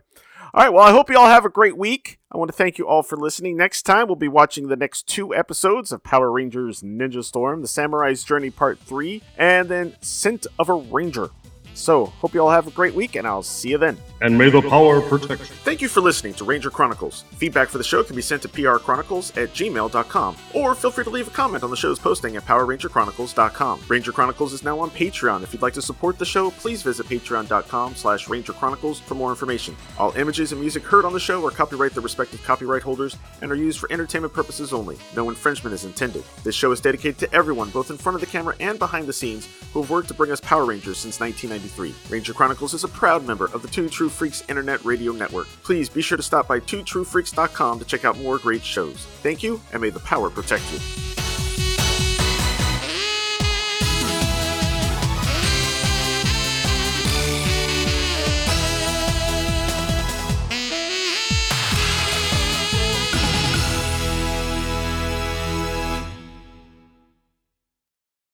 all 0.52 0.64
right. 0.64 0.72
Well, 0.72 0.82
I 0.82 0.90
hope 0.90 1.08
you 1.08 1.16
all 1.16 1.28
have 1.28 1.44
a 1.44 1.50
great 1.50 1.76
week. 1.76 2.18
I 2.32 2.38
want 2.38 2.50
to 2.50 2.56
thank 2.56 2.76
you 2.76 2.88
all 2.88 3.04
for 3.04 3.16
listening. 3.16 3.56
Next 3.56 3.82
time, 3.82 4.08
we'll 4.08 4.16
be 4.16 4.26
watching 4.26 4.66
the 4.66 4.76
next 4.76 5.06
two 5.06 5.32
episodes 5.32 5.92
of 5.92 6.02
Power 6.02 6.32
Rangers 6.32 6.82
Ninja 6.82 7.22
Storm, 7.22 7.62
The 7.62 7.68
Samurai's 7.68 8.24
Journey 8.24 8.50
Part 8.50 8.80
3, 8.80 9.22
and 9.36 9.68
then 9.68 9.94
Scent 10.00 10.48
of 10.58 10.68
a 10.68 10.74
Ranger. 10.74 11.30
So, 11.78 12.06
hope 12.06 12.34
you 12.34 12.42
all 12.42 12.50
have 12.50 12.66
a 12.66 12.72
great 12.72 12.92
week, 12.92 13.14
and 13.14 13.24
I'll 13.26 13.42
see 13.42 13.70
you 13.70 13.78
then. 13.78 13.96
And 14.20 14.36
may 14.36 14.50
the 14.50 14.60
power 14.60 15.00
protect 15.00 15.42
you. 15.42 15.46
Thank 15.46 15.80
you 15.80 15.88
for 15.88 16.00
listening 16.00 16.34
to 16.34 16.44
Ranger 16.44 16.70
Chronicles. 16.70 17.22
Feedback 17.36 17.68
for 17.68 17.78
the 17.78 17.84
show 17.84 18.02
can 18.02 18.16
be 18.16 18.22
sent 18.22 18.42
to 18.42 18.48
prchronicles 18.48 19.30
at 19.40 19.50
gmail.com, 19.50 20.36
or 20.54 20.74
feel 20.74 20.90
free 20.90 21.04
to 21.04 21.10
leave 21.10 21.28
a 21.28 21.30
comment 21.30 21.62
on 21.62 21.70
the 21.70 21.76
show's 21.76 22.00
posting 22.00 22.36
at 22.36 22.44
powerrangerchronicles.com. 22.44 23.80
Ranger 23.86 24.10
Chronicles 24.10 24.52
is 24.52 24.64
now 24.64 24.80
on 24.80 24.90
Patreon. 24.90 25.44
If 25.44 25.52
you'd 25.52 25.62
like 25.62 25.74
to 25.74 25.82
support 25.82 26.18
the 26.18 26.24
show, 26.24 26.50
please 26.50 26.82
visit 26.82 27.06
patreon.com 27.06 27.94
slash 27.94 28.26
rangerchronicles 28.26 29.00
for 29.00 29.14
more 29.14 29.30
information. 29.30 29.76
All 29.98 30.10
images 30.16 30.50
and 30.50 30.60
music 30.60 30.82
heard 30.82 31.04
on 31.04 31.12
the 31.12 31.20
show 31.20 31.46
are 31.46 31.52
copyright 31.52 31.92
the 31.92 32.00
respective 32.00 32.42
copyright 32.42 32.82
holders 32.82 33.16
and 33.40 33.52
are 33.52 33.56
used 33.56 33.78
for 33.78 33.90
entertainment 33.92 34.34
purposes 34.34 34.72
only. 34.72 34.96
No 35.14 35.28
infringement 35.28 35.74
is 35.74 35.84
intended. 35.84 36.24
This 36.42 36.56
show 36.56 36.72
is 36.72 36.80
dedicated 36.80 37.18
to 37.18 37.32
everyone, 37.32 37.70
both 37.70 37.90
in 37.90 37.96
front 37.96 38.16
of 38.16 38.20
the 38.20 38.26
camera 38.26 38.56
and 38.58 38.80
behind 38.80 39.06
the 39.06 39.12
scenes, 39.12 39.48
who 39.72 39.80
have 39.80 39.90
worked 39.90 40.08
to 40.08 40.14
bring 40.14 40.32
us 40.32 40.40
Power 40.40 40.64
Rangers 40.64 40.98
since 40.98 41.20
1993. 41.68 42.14
Ranger 42.14 42.32
Chronicles 42.32 42.74
is 42.74 42.84
a 42.84 42.88
proud 42.88 43.26
member 43.26 43.46
of 43.46 43.62
the 43.62 43.68
Two 43.68 43.88
True 43.88 44.08
Freaks 44.08 44.42
Internet 44.48 44.84
Radio 44.84 45.12
Network. 45.12 45.46
Please 45.62 45.88
be 45.88 46.02
sure 46.02 46.16
to 46.16 46.22
stop 46.22 46.48
by 46.48 46.60
twotruefreaks.com 46.60 47.78
to 47.78 47.84
check 47.84 48.04
out 48.04 48.18
more 48.18 48.38
great 48.38 48.62
shows. 48.62 49.06
Thank 49.22 49.42
you, 49.42 49.60
and 49.72 49.82
may 49.82 49.90
the 49.90 50.00
power 50.00 50.30
protect 50.30 50.64
you. 50.72 51.27